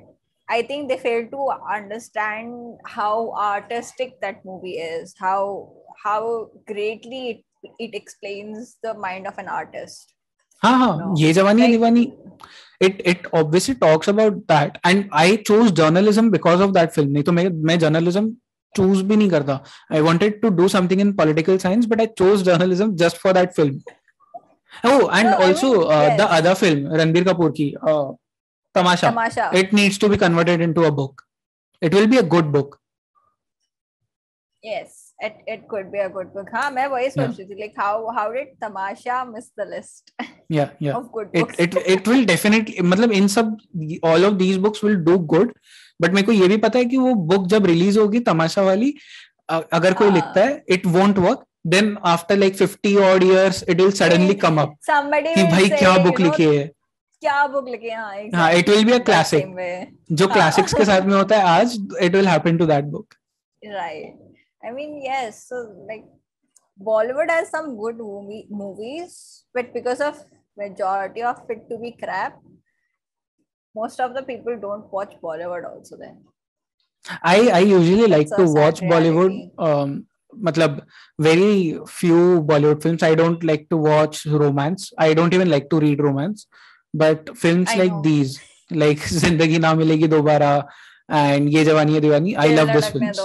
[0.54, 5.72] I think they fail to understand how artistic that movie is, how
[6.04, 10.12] how greatly it, it explains the mind of an artist.
[10.64, 11.14] हाँ हाँ No.
[11.18, 12.12] ये जवानी Like- Deewani
[12.86, 17.22] it it obviously talks about that and I chose journalism because of that film नहीं
[17.24, 18.28] तो मैं मैं journalism
[18.78, 19.58] choose भी नहीं करता
[19.98, 23.54] I wanted to do something in political science but I chose journalism just for that
[23.58, 23.76] film
[24.90, 28.12] oh and No, also I mean, uh, the other film Ranbir Kapoor की uh,
[28.74, 29.50] Tamasha Tamasha.
[29.62, 31.24] it needs to be converted into a book
[31.88, 32.78] it will be a good book
[34.62, 36.48] yes, it, it could be a good book.
[36.54, 40.12] हाँ मैं वही सोच रही थी like how how did Tamasha miss the list
[40.50, 41.58] yeah yeah of good books?
[41.58, 43.56] it it it will definitely मतलब इन सब
[44.12, 45.52] all of these books will do good
[46.00, 48.94] but मेरे को ये भी पता है कि वो बुक जब रिलीज़ होगी तमाशा वाली
[49.48, 50.14] अगर कोई हाँ.
[50.14, 54.60] लिखता है it won't work then after like 50 odd years it will suddenly come
[54.60, 56.66] up Somebody कि भाई क्या बुक लिखी है
[57.22, 59.44] क्या बुक लिखे हाँ हाँ, it will be a exactly, that classic.
[59.44, 59.86] same way.
[60.12, 60.34] जो हाँ.
[60.34, 63.14] क्लासिक्स के साथ में होता है आज it will happen to that book
[63.62, 64.29] Right.
[64.63, 65.47] I mean, yes.
[65.47, 66.05] So, like,
[66.81, 70.23] Bollywood has some good movie movies, but because of
[70.57, 72.39] majority of it to be crap,
[73.75, 75.97] most of the people don't watch Bollywood also.
[75.97, 76.23] Then
[77.21, 79.29] I I usually like That's to a sad watch Bollywood.
[79.29, 79.51] reality.
[79.57, 80.05] Um,
[80.43, 80.81] मतलब
[81.19, 83.03] very few Bollywood films.
[83.03, 84.91] I don't like to watch romance.
[84.97, 86.47] I don't even like to read romance.
[86.93, 88.01] But films I like know.
[88.01, 88.39] these,
[88.71, 90.65] like Zindagi Na Milegi Dobara
[91.09, 93.17] and Ye Jawani Hai Diwani, I Dil love those Dhadakne films.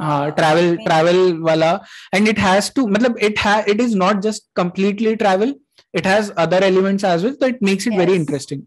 [0.00, 1.72] Travel travel वाला।
[2.14, 3.38] And it has to मतलब it
[3.68, 5.54] it is not just completely travel
[5.94, 8.62] it has other elements as well तो it makes it very interesting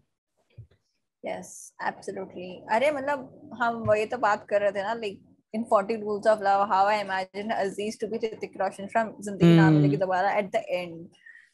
[1.24, 5.24] yes absolutely अरे मतलब हम वही तो बात कर रहे थे ना like
[5.54, 9.52] in 40 rules of love how i imagine aziz to be Hrithik roshan from zindagi
[9.52, 9.60] mm.
[9.60, 11.08] na milegi dobara at the end.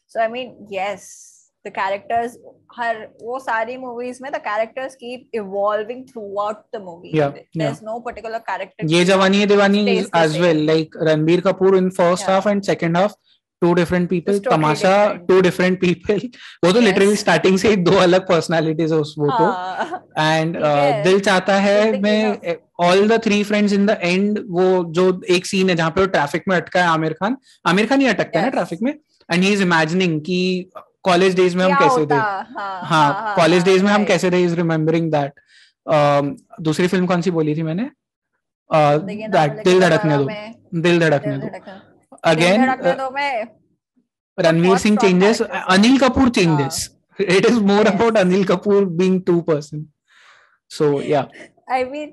[0.06, 1.33] So i mean yes.
[1.64, 2.36] The characters
[2.76, 7.12] हर वो सारी movies में the characters keep evolving throughout the movie.
[7.18, 7.90] Yeah, There's yeah.
[7.90, 8.86] no particular character.
[8.94, 12.34] Ye Jawani Hai Diwani as well like Ranbir Kapoor in first Yeah.
[12.34, 13.14] half and second half
[13.62, 15.28] two different people Just totally Tamasha different.
[15.28, 16.18] two different people
[16.64, 20.56] वो तो literally starting से ही दो अलग personalities है उस वो तो हाँ, and
[20.56, 22.56] uh, है। दिल चाहता है मैं
[22.88, 24.66] all the three friends in the end वो
[24.98, 25.06] जो
[25.36, 27.36] एक सीन है जहाँ पे वो ट्रैफ़िक में अटका है आमिर खान
[27.72, 28.50] आमिर खान ही अटकता है ना.
[28.50, 30.40] ट्रैफ़िक में एंड ही इज़ इमेजिनिंग कि
[31.04, 32.14] कॉलेज डेज़ में हम कैसे थे?
[32.14, 34.42] हाँ, हाँ कॉलेज डेज़ में हम कैसे थे?
[34.44, 35.40] इज़ रिमेम्बरिंग दैट
[36.60, 37.90] दूसरी फ़िल्म कौन सी बोली थी मैंने?
[38.70, 41.48] दैट दिल धड़कने दो। दिल धड़कने दो।
[42.24, 43.46] अगेन धड़कने दो में।
[44.38, 46.88] Ranveer Singh changes Anil Kapoor changes
[47.20, 47.94] it is more Yes.
[47.94, 49.84] About Anil Kapoor being two person
[50.70, 51.20] so yeah
[51.72, 52.10] I mean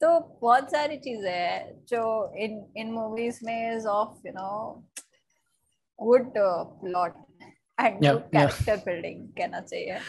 [0.00, 0.08] तो
[0.42, 2.02] बहुत सारी चीज़ें हैं जो
[2.44, 4.50] इन इन मूवीज़ में is of you know
[5.98, 7.12] good plot
[7.81, 8.31] and Yeah, good yeah.
[8.31, 9.99] Character building कहना चाहिए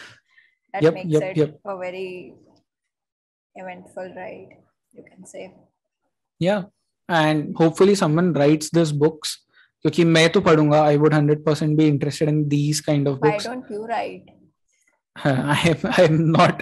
[0.73, 1.51] that Yep, makes yep, it yep.
[1.73, 2.07] a very
[3.61, 4.55] eventful ride
[4.97, 5.43] you can say
[6.45, 6.65] yeah
[7.19, 9.35] and hopefully someone writes this books
[9.81, 13.47] क्योंकि मैं तो पढ़ूंगा I would 100% be interested in these kind of why books
[13.47, 14.33] don't you write
[15.25, 16.61] I am I am not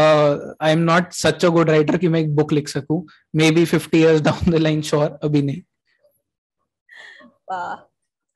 [0.00, 0.32] uh,
[0.68, 3.00] I am not such a good writer कि मैं एक book लिख सकूं
[3.42, 5.62] maybe 50 years down the line sure अभी नहीं
[7.52, 7.85] uh, and how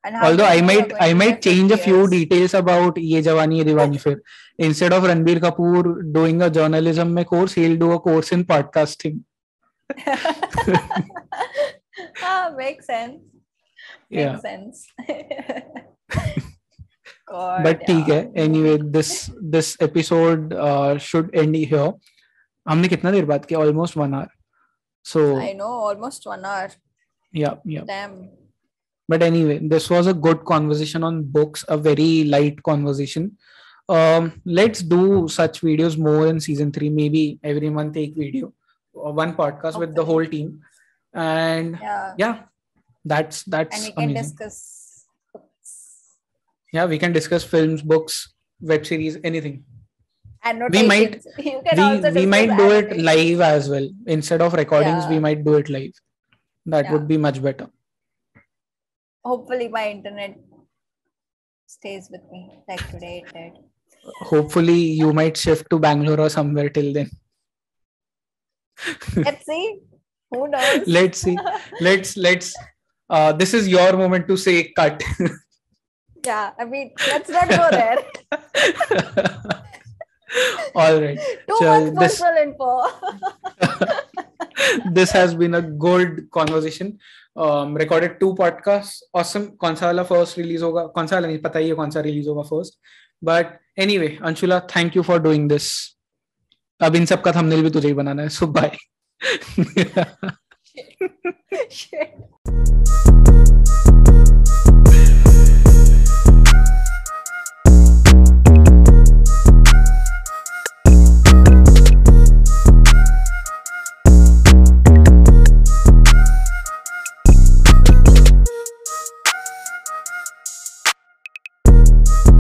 [0.06, 4.22] Although I might I might change a few details about ये जवानी ये दीवानी फिर
[4.68, 5.84] instead of Ranbir Kapoor
[6.14, 9.20] doing a journalism में course he'll do a course in podcasting
[12.24, 13.22] ah, makes sense.
[14.10, 14.88] makes yeah sense.
[17.32, 21.92] God, but ठीक है anyway this this episode uh, should end here
[22.70, 24.30] हमने कितना देर बात किया almost one hour
[25.04, 26.70] so I know, almost one hour.
[27.34, 28.41] yeah yeah Damn.
[29.12, 33.32] But anyway this was a good conversation on books a very light conversation.
[33.98, 34.28] Um
[34.60, 38.54] let's do such videos more in season 3 maybe every month take video
[38.94, 40.62] or one podcast with the whole team.
[41.14, 42.14] And Yeah.
[42.24, 42.36] yeah
[43.14, 44.24] that's that's And we can amazing.
[44.24, 44.58] discuss
[45.34, 45.74] books
[46.78, 48.22] yeah we can discuss films books
[48.74, 49.58] web series anything.
[50.50, 50.82] Annotations.
[50.82, 53.88] We might- you can also we, we might do it live as well.
[54.18, 55.94] Instead of recordings we might do it live.
[56.74, 56.94] That Yeah.
[56.94, 57.68] would be much better
[59.24, 60.36] Hopefully, my internet
[61.68, 63.54] stays with me like today it did.
[64.30, 67.10] hopefully you might shift to bangalore or somewhere till then
[69.16, 69.80] Let's see.
[70.32, 70.88] Who knows?
[70.88, 71.38] let's see
[71.80, 72.54] let's let's
[73.10, 75.02] uh this is your moment to say cut
[76.26, 77.98] yeah, I mean, let's not go there.
[80.76, 82.70] all right Too So much this- personal info.
[84.98, 86.92] This has been a gold conversation
[87.36, 91.38] um recorded two podcasts awesome कौन सा वाला first release होगा कौन सा वाला नहीं
[91.48, 92.78] पता ही है कौन सा release होगा first
[93.22, 93.46] but
[93.86, 95.72] anyway Anshula thank you for doing this
[96.82, 98.78] अब इन सब का thumbnail भी तुझे ही बनाना है so bye
[101.70, 103.58] Shit.